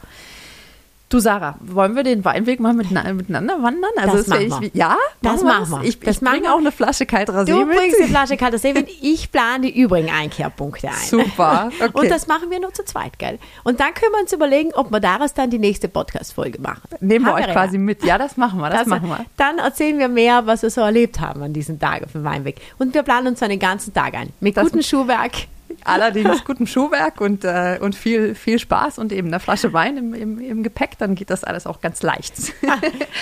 Du 1.13 1.19
Sarah, 1.19 1.53
wollen 1.61 1.95
wir 1.95 2.01
den 2.01 2.25
Weinweg 2.25 2.59
mal 2.59 2.73
miteinander 2.73 3.61
wandern? 3.61 3.91
Also 3.97 4.17
das, 4.17 4.25
das 4.25 4.49
machen 4.49 4.61
wir. 4.61 4.67
Ich, 4.69 4.73
ja, 4.73 4.97
das 5.21 5.43
machen 5.43 5.69
wir. 5.69 5.83
Ich, 5.83 6.01
ich 6.01 6.19
bringe 6.19 6.51
auch 6.51 6.57
eine 6.57 6.71
Flasche 6.71 7.05
kalter 7.05 7.45
See 7.45 7.51
Du 7.51 7.67
bringst 7.67 7.99
eine 7.99 8.07
Flasche 8.07 8.35
kalter 8.35 8.57
See 8.57 8.73
mit. 8.73 8.89
Ich 8.99 9.31
plane 9.31 9.67
die 9.67 9.79
übrigen 9.79 10.09
Einkehrpunkte 10.09 10.87
ein. 10.87 10.95
Super. 10.95 11.69
Okay. 11.83 11.91
Und 11.93 12.09
das 12.09 12.27
machen 12.27 12.49
wir 12.49 12.59
nur 12.59 12.73
zu 12.73 12.85
zweit, 12.85 13.19
gell? 13.19 13.37
Und 13.63 13.79
dann 13.79 13.93
können 13.93 14.13
wir 14.13 14.21
uns 14.21 14.31
überlegen, 14.31 14.71
ob 14.73 14.89
wir 14.89 14.99
daraus 14.99 15.33
dann 15.33 15.49
die 15.49 15.59
nächste 15.59 15.89
Podcast-Folge 15.89 16.61
machen. 16.61 16.81
Nehmen 17.01 17.25
wir 17.25 17.33
euch 17.33 17.47
quasi 17.47 17.77
mit. 17.77 18.03
Ja, 18.05 18.17
das 18.17 18.37
machen 18.37 18.59
wir. 18.59 18.69
Das, 18.69 18.79
das 18.79 18.87
machen 18.87 19.09
wir. 19.09 19.25
Dann 19.37 19.57
erzählen 19.57 19.99
wir 19.99 20.07
mehr, 20.07 20.45
was 20.45 20.61
wir 20.61 20.69
so 20.69 20.81
erlebt 20.81 21.19
haben 21.19 21.43
an 21.43 21.51
diesem 21.51 21.79
Tag 21.79 22.03
auf 22.03 22.13
dem 22.13 22.23
Weinweg. 22.23 22.61
Und 22.79 22.93
wir 22.93 23.03
planen 23.03 23.27
uns 23.27 23.43
einen 23.43 23.59
ganzen 23.59 23.93
Tag 23.93 24.13
ein. 24.13 24.29
Mit 24.39 24.55
gutem 24.55 24.81
Schuhwerk 24.81 25.47
Allerdings 25.85 26.43
gutem 26.45 26.67
Schuhwerk 26.67 27.21
und, 27.21 27.43
äh, 27.43 27.79
und 27.81 27.95
viel, 27.95 28.35
viel 28.35 28.59
Spaß 28.59 28.99
und 28.99 29.11
eben 29.11 29.27
eine 29.27 29.39
Flasche 29.39 29.73
Wein 29.73 29.97
im, 29.97 30.13
im, 30.13 30.39
im 30.39 30.63
Gepäck, 30.63 30.97
dann 30.97 31.15
geht 31.15 31.29
das 31.29 31.43
alles 31.43 31.67
auch 31.67 31.81
ganz 31.81 32.01
leicht. 32.03 32.33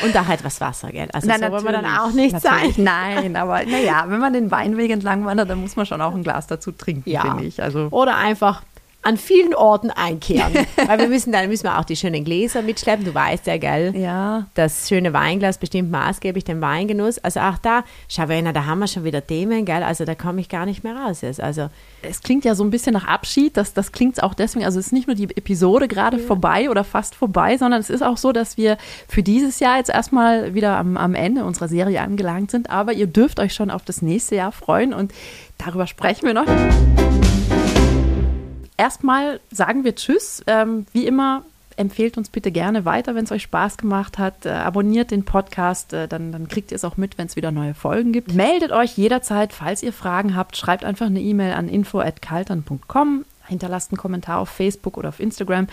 und 0.04 0.16
da 0.16 0.28
halt 0.28 0.44
was 0.44 0.62
Wasser, 0.62 0.92
gell? 0.92 1.10
Also 1.14 1.28
Nein, 1.28 1.42
so 1.42 1.52
wollen 1.52 1.66
wir 1.66 1.72
dann 1.72 1.86
auch 1.86 2.12
nicht 2.12 2.40
sein. 2.40 2.74
Nein, 2.78 3.36
aber 3.36 3.66
naja, 3.66 4.06
wenn 4.08 4.20
man 4.20 4.34
den 4.34 4.52
Weinweg 4.52 4.92
entlang 4.92 5.26
wandert, 5.26 5.50
dann 5.50 5.60
muss 5.60 5.76
man 5.76 5.86
schon 5.86 6.02
auch 6.02 6.14
ein 6.14 6.24
Glas 6.24 6.48
dazu 6.48 6.72
trinken, 6.72 7.10
ja. 7.10 7.22
finde 7.22 7.44
ich. 7.46 7.62
Also 7.62 7.88
Oder 7.92 8.18
einfach 8.18 8.64
an 9.04 9.18
vielen 9.18 9.54
Orten 9.54 9.90
einkehren. 9.90 10.54
Weil 10.88 11.00
wir 11.00 11.08
müssen 11.08 11.32
dann 11.32 11.50
müssen 11.50 11.64
wir 11.64 11.80
auch 11.80 11.86
die 11.86 11.96
schönen 11.96 12.24
Gläser 12.24 12.62
mitschleppen. 12.62 13.06
Du 13.06 13.14
weißt 13.14 13.48
ja, 13.48 13.58
gell? 13.58 13.96
Ja. 13.96 14.48
Das 14.54 14.88
schöne 14.90 15.14
Weinglas 15.14 15.58
bestimmt 15.58 15.92
maßgeblich 15.92 16.44
den 16.44 16.62
Weingenuss. 16.62 17.18
Also 17.20 17.40
auch 17.40 17.58
da, 17.58 17.84
Schavena, 18.08 18.54
da 18.54 18.66
haben 18.66 18.80
wir 18.80 18.88
schon 18.88 19.04
wieder 19.04 19.26
Themen, 19.26 19.66
gell? 19.66 19.84
Also 19.84 20.06
da 20.06 20.16
komme 20.16 20.42
ich 20.42 20.50
gar 20.50 20.66
nicht 20.66 20.84
mehr 20.84 20.96
raus 20.96 21.22
jetzt. 21.22 21.42
Also 21.42 21.70
es 22.04 22.22
klingt 22.22 22.46
ja 22.46 22.54
so 22.54 22.64
ein 22.64 22.70
bisschen 22.70 22.94
nach 22.94 23.08
Abschied. 23.08 23.58
Das, 23.58 23.74
das 23.74 23.92
klingt 23.92 24.22
auch 24.22 24.34
deswegen. 24.34 24.66
Also 24.66 24.80
es 24.80 24.88
ist 24.88 24.92
nicht 24.92 25.08
nur 25.08 25.16
die 25.16 25.24
Episode 25.36 25.88
gerade 25.88 26.18
ja. 26.18 26.24
vorbei 26.24 26.70
oder 26.70 26.84
fast 26.84 27.16
vorbei, 27.16 27.58
sondern 27.58 27.80
es 27.80 27.90
ist 27.90 28.04
auch 28.04 28.18
so, 28.18 28.32
dass 28.32 28.58
wir 28.58 28.78
für 29.08 29.24
dieses 29.24 29.60
Jahr 29.60 29.78
jetzt 29.78 29.90
erstmal 29.90 30.54
wieder 30.54 30.78
am, 30.78 30.98
am 30.98 31.16
Ende 31.16 31.46
unserer 31.46 31.68
Serie 31.68 32.02
angelangt 32.02 32.52
sind. 32.52 32.70
Aber 32.70 32.94
ihr 32.94 33.08
dürft 33.08 33.40
euch 33.40 33.54
schon 33.54 33.72
auf 33.72 33.84
das 33.84 34.02
nächste 34.02 34.36
Jahr 34.36 34.52
freuen 34.52 34.94
und 34.94 35.12
darüber 35.58 35.88
sprechen 35.88 36.26
wir 36.26 36.34
noch 36.34 37.31
erstmal 38.82 39.40
sagen 39.52 39.84
wir 39.84 39.96
Tschüss. 39.96 40.44
Ähm, 40.48 40.88
wie 40.92 41.06
immer, 41.06 41.44
empfehlt 41.78 42.18
uns 42.18 42.30
bitte 42.30 42.52
gerne 42.52 42.84
weiter, 42.84 43.14
wenn 43.14 43.26
es 43.26 43.32
euch 43.32 43.44
Spaß 43.44 43.78
gemacht 43.78 44.18
hat. 44.18 44.48
Äh, 44.48 44.50
abonniert 44.50 45.12
den 45.12 45.24
Podcast, 45.24 45.94
äh, 45.94 46.08
dann, 46.08 46.32
dann 46.32 46.48
kriegt 46.48 46.72
ihr 46.72 46.76
es 46.76 46.84
auch 46.84 46.98
mit, 46.98 47.20
wenn 47.20 47.28
es 47.28 47.36
wieder 47.36 47.52
neue 47.52 47.76
Folgen 47.76 48.12
gibt. 48.12 48.34
Meldet 48.34 48.72
euch 48.72 48.98
jederzeit, 48.98 49.54
falls 49.54 49.84
ihr 49.84 49.94
Fragen 49.94 50.36
habt. 50.36 50.58
Schreibt 50.58 50.84
einfach 50.84 51.06
eine 51.06 51.22
E-Mail 51.22 51.54
an 51.54 51.70
info.kaltern.com. 51.70 53.26
Hinterlasst 53.46 53.92
einen 53.92 54.00
Kommentar 54.00 54.40
auf 54.40 54.50
Facebook 54.50 54.98
oder 54.98 55.10
auf 55.10 55.20
Instagram. 55.20 55.68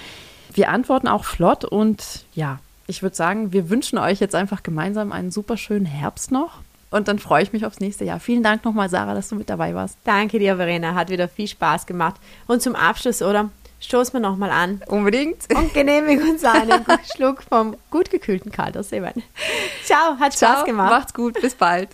Wir 0.53 0.69
antworten 0.69 1.09
auch 1.09 1.25
flott 1.25 1.65
und 1.65 2.27
ja, 2.35 2.59
ich 2.87 3.03
würde 3.03 3.17
sagen, 3.17 3.53
wir 3.53 3.71
wünschen 3.71 3.99
euch 3.99 4.21
jetzt 4.21 4.35
einfach 4.35 4.63
gemeinsam 4.63 5.13
einen 5.13 5.31
super 5.31 5.57
schönen 5.57 5.87
Herbst 5.87 6.31
noch. 6.31 6.61
Und 6.91 7.09
dann 7.09 7.19
freue 7.19 7.43
ich 7.43 7.53
mich 7.53 7.67
aufs 7.67 7.81
nächste 7.81 8.05
Jahr. 8.05 8.21
Vielen 8.21 8.43
Dank 8.43 8.65
nochmal, 8.65 8.89
Sarah, 8.89 9.15
dass 9.15 9.29
du 9.29 9.37
mit 9.37 9.51
dabei 9.51 9.75
warst. 9.75 9.99
Danke 10.05 10.39
dir, 10.39 10.57
Verena. 10.57 10.95
Hat 10.95 11.11
wieder 11.11 11.29
viel 11.29 11.49
Spaß 11.49 11.87
gemacht. 11.87 12.17
Und 12.47 12.63
zum 12.63 12.75
Abschluss, 12.75 13.23
oder? 13.23 13.51
Stoßen 13.81 14.13
wir 14.13 14.21
nochmal 14.21 14.51
an. 14.51 14.83
Unbedingt. 14.89 15.47
Und 15.55 15.73
genehmigen 15.73 16.31
uns 16.31 16.45
einen 16.45 16.85
Schluck 17.15 17.43
vom 17.43 17.77
gut 17.91 18.11
gekühlten 18.11 18.51
Kalter 18.51 18.83
Seewein. 18.83 19.23
Ciao, 19.85 20.19
hat 20.19 20.35
Spaß 20.35 20.39
Ciao, 20.39 20.65
gemacht. 20.65 20.91
Macht's 20.91 21.15
gut, 21.15 21.41
bis 21.41 21.55
bald. 21.55 21.91